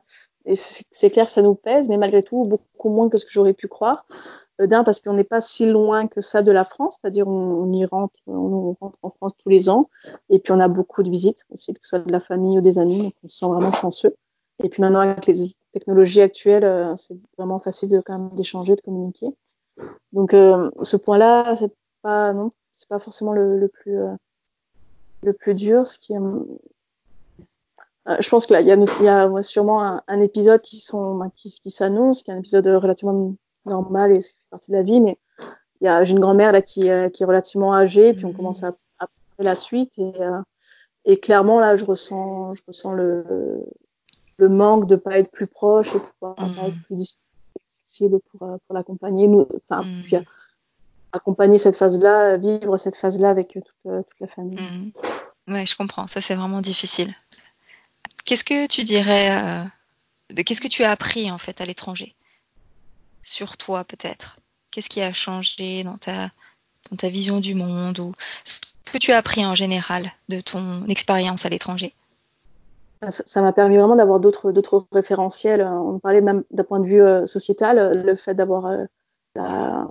c'est 0.54 1.10
clair 1.10 1.28
ça 1.28 1.42
nous 1.42 1.54
pèse, 1.54 1.88
mais 1.88 1.98
malgré 1.98 2.22
tout 2.22 2.44
beaucoup 2.44 2.88
moins 2.88 3.10
que 3.10 3.18
ce 3.18 3.26
que 3.26 3.32
j'aurais 3.32 3.52
pu 3.52 3.68
croire. 3.68 4.06
Euh, 4.60 4.66
D'un 4.66 4.84
parce 4.84 5.00
qu'on 5.00 5.14
n'est 5.14 5.24
pas 5.24 5.40
si 5.40 5.66
loin 5.66 6.06
que 6.06 6.20
ça 6.20 6.42
de 6.42 6.52
la 6.52 6.64
France, 6.64 6.98
c'est-à-dire 7.00 7.26
on, 7.28 7.72
y 7.72 7.84
rentre, 7.84 8.20
on 8.26 8.76
rentre 8.80 8.98
en 9.02 9.10
France 9.10 9.32
tous 9.38 9.48
les 9.48 9.70
ans, 9.70 9.88
et 10.28 10.38
puis 10.38 10.52
on 10.52 10.60
a 10.60 10.68
beaucoup 10.68 11.02
de 11.02 11.10
visites 11.10 11.44
aussi, 11.50 11.72
que 11.72 11.80
ce 11.82 11.90
soit 11.90 11.98
de 12.00 12.12
la 12.12 12.20
famille 12.20 12.58
ou 12.58 12.60
des 12.60 12.78
amis, 12.78 12.98
donc 12.98 13.14
on 13.24 13.28
se 13.28 13.38
sent 13.38 13.46
vraiment 13.46 13.72
chanceux. 13.72 14.14
Et 14.62 14.68
puis 14.68 14.82
maintenant 14.82 15.00
avec 15.00 15.26
les 15.26 15.54
technologie 15.72 16.20
actuelle, 16.20 16.64
euh, 16.64 16.96
c'est 16.96 17.16
vraiment 17.38 17.60
facile 17.60 17.88
de 17.88 18.00
quand 18.00 18.18
même 18.18 18.30
d'échanger, 18.34 18.74
de 18.76 18.80
communiquer. 18.80 19.28
Donc 20.12 20.34
euh, 20.34 20.70
ce 20.82 20.96
point-là, 20.96 21.54
c'est 21.54 21.72
pas 22.02 22.32
non, 22.32 22.50
c'est 22.76 22.88
pas 22.88 22.98
forcément 22.98 23.32
le, 23.32 23.68
plus 23.68 23.98
euh, 23.98 24.12
le 25.22 25.32
plus 25.32 25.54
dur. 25.54 25.86
Ce 25.86 25.98
qui 25.98 26.12
est, 26.12 26.18
je 28.18 28.28
pense 28.28 28.46
que 28.46 28.54
là, 28.54 28.60
il 28.60 28.66
y 28.66 29.08
a, 29.08 29.42
sûrement 29.42 30.00
un, 30.06 30.20
épisode 30.20 30.60
qui 30.60 30.80
sont 30.80 31.30
qui, 31.36 31.50
qui 31.50 31.70
s'annonce, 31.70 32.22
qui 32.22 32.30
est 32.30 32.34
un 32.34 32.38
épisode 32.38 32.66
relativement 32.66 33.34
normal 33.66 34.12
et 34.12 34.20
c'est 34.20 34.34
partie 34.50 34.70
de 34.70 34.76
la 34.76 34.82
vie, 34.82 35.00
mais 35.00 35.18
il 35.80 35.86
y 35.86 35.88
a 35.88 36.04
j'ai 36.04 36.12
une 36.12 36.20
grand-mère 36.20 36.52
là 36.52 36.62
qui, 36.62 36.82
qui 36.82 37.22
est 37.22 37.26
relativement 37.26 37.74
âgée, 37.74 38.12
puis 38.12 38.24
on 38.24 38.32
commence 38.32 38.62
à, 38.62 38.74
à 38.98 39.06
la 39.38 39.54
suite 39.54 39.98
et, 39.98 40.12
et 41.04 41.18
clairement 41.18 41.60
là, 41.60 41.76
je 41.76 41.84
ressens 41.84 42.54
je 42.54 42.62
ressens 42.66 42.92
le 42.92 43.64
le 44.40 44.48
manque 44.48 44.86
de 44.86 44.96
pas 44.96 45.18
être 45.18 45.30
plus 45.30 45.46
proche 45.46 45.94
et 45.94 45.98
de 45.98 46.04
pouvoir 46.18 46.34
mmh. 46.40 46.54
pas 46.54 46.62
être 46.68 46.82
plus 46.84 46.96
difficile 46.96 48.18
pour, 48.30 48.48
euh, 48.48 48.56
pour 48.66 48.74
l'accompagner, 48.74 49.28
nous, 49.28 49.46
enfin, 49.62 49.82
mmh. 49.82 50.02
puis, 50.02 50.16
euh, 50.16 50.22
accompagner 51.12 51.58
cette 51.58 51.76
phase-là, 51.76 52.36
vivre 52.36 52.76
cette 52.78 52.96
phase-là 52.96 53.30
avec 53.30 53.48
toute, 53.48 53.86
euh, 53.86 54.02
toute 54.02 54.20
la 54.20 54.26
famille. 54.26 54.58
Mmh. 54.58 55.52
Ouais, 55.52 55.66
je 55.66 55.76
comprends. 55.76 56.06
Ça, 56.06 56.20
c'est 56.20 56.34
vraiment 56.34 56.60
difficile. 56.60 57.14
Qu'est-ce 58.24 58.44
que 58.44 58.66
tu 58.66 58.84
dirais, 58.84 59.30
euh, 59.30 59.64
de, 60.34 60.42
qu'est-ce 60.42 60.60
que 60.60 60.68
tu 60.68 60.84
as 60.84 60.90
appris 60.90 61.30
en 61.30 61.38
fait 61.38 61.60
à 61.60 61.66
l'étranger? 61.66 62.14
Sur 63.22 63.56
toi 63.56 63.84
peut-être? 63.84 64.38
Qu'est-ce 64.70 64.88
qui 64.88 65.00
a 65.00 65.12
changé 65.12 65.84
dans 65.84 65.98
ta, 65.98 66.30
dans 66.90 66.96
ta 66.96 67.08
vision 67.08 67.40
du 67.40 67.54
monde 67.54 67.98
ou 67.98 68.12
ce 68.44 68.60
que 68.92 68.98
tu 68.98 69.12
as 69.12 69.18
appris 69.18 69.44
en 69.44 69.54
général 69.54 70.04
de 70.28 70.40
ton 70.40 70.86
expérience 70.86 71.46
à 71.46 71.48
l'étranger? 71.48 71.94
Ça 73.08 73.40
m'a 73.40 73.54
permis 73.54 73.78
vraiment 73.78 73.96
d'avoir 73.96 74.20
d'autres 74.20 74.84
référentiels. 74.92 75.62
On 75.62 75.98
parlait 75.98 76.20
même 76.20 76.44
d'un 76.50 76.64
point 76.64 76.80
de 76.80 76.86
vue 76.86 77.02
euh, 77.02 77.24
sociétal, 77.26 78.02
le 78.04 78.14
fait 78.14 78.34
d'avoir 78.34 78.66
euh, 78.66 78.84
la, 79.34 79.88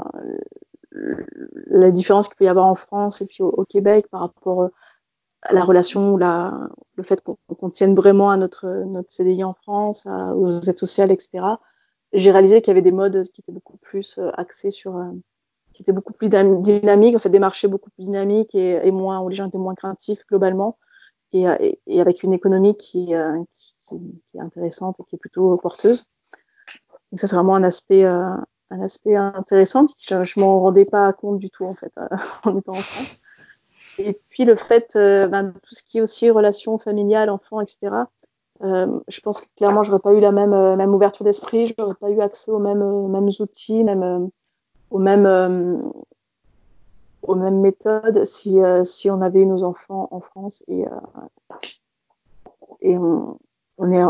la, 0.92 1.90
différence 1.90 2.28
qu'il 2.28 2.38
peut 2.38 2.46
y 2.46 2.50
avoir 2.50 2.68
en 2.68 2.76
France 2.76 3.22
et 3.22 3.26
puis 3.26 3.42
au, 3.42 3.66
Québec 3.66 4.06
par 4.12 4.22
rapport 4.22 4.62
euh, 4.62 4.68
à 5.42 5.54
la 5.54 5.64
relation, 5.64 6.18
la, 6.18 6.54
le 6.98 7.04
fait 7.04 7.24
qu'on 7.24 7.36
qu 7.56 7.72
tienne 7.72 7.96
vraiment 7.96 8.30
à 8.30 8.38
notre 8.38 8.68
notre 8.68 9.12
CDI 9.12 9.44
en 9.44 9.56
France, 9.56 10.06
aux 10.06 10.62
aides 10.62 10.78
sociales, 10.78 11.12
etc. 11.12 11.46
J'ai 12.14 12.32
réalisé 12.32 12.62
qu'il 12.62 12.72
y 12.72 12.72
avait 12.72 12.82
des 12.82 12.92
modes 12.92 13.24
qui 13.34 13.42
étaient 13.42 13.52
beaucoup 13.52 13.78
plus 13.78 14.20
axés 14.34 14.72
sur 14.72 15.00
qui 15.74 15.84
étaient 15.84 15.92
beaucoup 15.92 16.14
plus 16.14 16.30
dynamiques, 16.30 17.16
en 17.16 17.20
fait 17.20 17.30
des 17.30 17.40
marchés 17.40 17.68
beaucoup 17.68 17.90
plus 17.92 18.04
dynamiques 18.04 18.56
et, 18.56 18.86
et 18.86 18.92
moins 18.92 19.22
où 19.22 19.30
les 19.30 19.36
gens 19.36 19.48
étaient 19.48 19.58
moins 19.58 19.76
craintifs 19.76 20.26
globalement 20.28 20.78
et, 21.34 21.44
et, 21.44 21.80
et 21.88 22.02
avec 22.02 22.24
une 22.24 22.34
économie 22.34 22.76
qui, 22.76 23.14
euh, 23.14 23.42
qui, 23.52 23.76
qui, 24.26 24.38
est 24.38 24.42
intéressante 24.42 25.00
et 25.00 25.04
qui 25.04 25.16
est 25.16 25.20
plutôt 25.20 25.56
porteuse. 25.58 26.06
Donc 27.12 27.20
ça 27.20 27.28
c'est 27.28 27.36
vraiment 27.36 27.56
un 27.56 27.64
aspect 27.64 28.04
euh, 28.04 28.36
un 28.72 28.82
aspect 28.82 29.16
intéressant 29.16 29.88
je, 29.98 30.24
je 30.24 30.40
m'en 30.40 30.60
rendais 30.60 30.86
pas 30.86 31.12
compte 31.14 31.40
du 31.40 31.50
tout 31.50 31.66
en 31.66 31.74
fait 31.74 31.92
euh, 31.98 32.08
en 32.44 32.58
étant 32.58 32.72
en 32.72 32.76
France. 32.76 33.20
Et 33.98 34.20
puis 34.30 34.46
le 34.46 34.56
fait, 34.56 34.92
ben, 34.96 35.52
tout 35.52 35.76
ce 35.76 35.84
qui 35.84 35.98
est 35.98 36.02
aussi 36.02 36.30
relations 36.30 36.78
familiales, 36.78 37.30
enfants, 37.30 37.60
etc. 37.60 37.92
je 38.62 39.22
pense 39.22 39.42
que 39.42 39.48
clairement, 39.56 39.84
j'aurais 39.84 40.00
pas 40.00 40.14
eu 40.14 40.20
la 40.20 40.32
même, 40.32 40.76
même 40.76 40.94
ouverture 40.94 41.24
d'esprit, 41.24 41.74
j'aurais 41.78 41.96
pas 41.96 42.10
eu 42.10 42.20
accès 42.20 42.52
aux 42.52 42.60
mêmes, 42.60 43.08
mêmes 43.08 43.30
outils, 43.40 43.84
même, 43.84 44.30
aux 44.92 45.00
mêmes 45.00 45.92
aux 47.24 47.36
mêmes 47.36 47.60
méthodes 47.60 48.24
si, 48.24 48.60
si 48.84 49.10
on 49.12 49.22
avait 49.22 49.42
eu 49.42 49.46
nos 49.46 49.64
enfants 49.64 50.08
en 50.12 50.22
France 50.22 50.64
et, 50.68 50.86
et 52.82 52.98
on, 52.98 53.38
on 53.78 53.92
est 53.92 54.04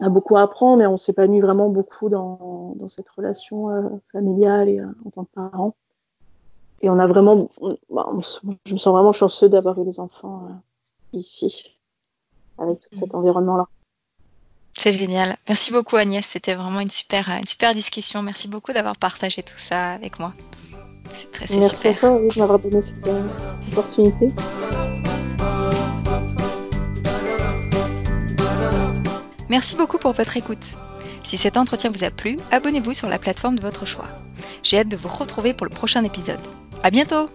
on 0.00 0.06
a 0.06 0.08
beaucoup 0.08 0.36
à 0.36 0.42
apprendre 0.42 0.78
mais 0.78 0.86
on 0.86 0.96
s'épanouit 0.96 1.40
vraiment 1.40 1.68
beaucoup 1.68 2.08
dans, 2.08 2.72
dans 2.76 2.88
cette 2.88 3.08
relation 3.10 3.70
euh, 3.70 3.88
familiale 4.12 4.68
et 4.68 4.80
euh, 4.80 4.86
en 5.04 5.10
tant 5.10 5.24
que 5.24 5.30
parent. 5.34 5.74
Et 6.82 6.88
on 6.88 6.98
a 6.98 7.06
vraiment, 7.06 7.50
bah, 7.90 8.10
je 8.64 8.72
me 8.72 8.78
sens 8.78 8.92
vraiment 8.92 9.12
chanceux 9.12 9.50
d'avoir 9.50 9.78
eu 9.78 9.84
les 9.84 10.00
enfants 10.00 10.46
euh, 10.48 10.54
ici, 11.12 11.78
avec 12.60 12.80
tout 12.80 12.88
cet 12.92 13.12
mmh. 13.12 13.16
environnement-là. 13.16 13.66
C'est 14.72 14.92
génial. 14.92 15.36
Merci 15.48 15.72
beaucoup 15.72 15.96
Agnès, 15.96 16.24
c'était 16.24 16.54
vraiment 16.54 16.80
une 16.80 16.90
super, 16.90 17.28
une 17.30 17.46
super 17.46 17.74
discussion. 17.74 18.22
Merci 18.22 18.48
beaucoup 18.48 18.72
d'avoir 18.72 18.96
partagé 18.96 19.42
tout 19.42 19.58
ça 19.58 19.92
avec 19.92 20.18
moi. 20.18 20.32
C'est 21.12 21.30
très, 21.32 21.46
Merci 21.56 21.76
super. 21.76 21.92
à 21.92 21.98
toi 21.98 22.10
de 22.10 22.38
m'avoir 22.38 22.58
donné 22.58 22.80
cette 22.80 23.08
opportunité. 23.72 24.32
Merci 29.48 29.74
beaucoup 29.74 29.98
pour 29.98 30.12
votre 30.12 30.36
écoute. 30.36 30.64
Si 31.24 31.36
cet 31.36 31.56
entretien 31.56 31.90
vous 31.90 32.04
a 32.04 32.10
plu, 32.10 32.36
abonnez-vous 32.52 32.92
sur 32.92 33.08
la 33.08 33.18
plateforme 33.18 33.56
de 33.56 33.62
votre 33.62 33.84
choix. 33.84 34.06
J'ai 34.62 34.78
hâte 34.78 34.88
de 34.88 34.96
vous 34.96 35.08
retrouver 35.08 35.54
pour 35.54 35.66
le 35.66 35.70
prochain 35.70 36.04
épisode. 36.04 36.40
À 36.82 36.90
bientôt! 36.90 37.28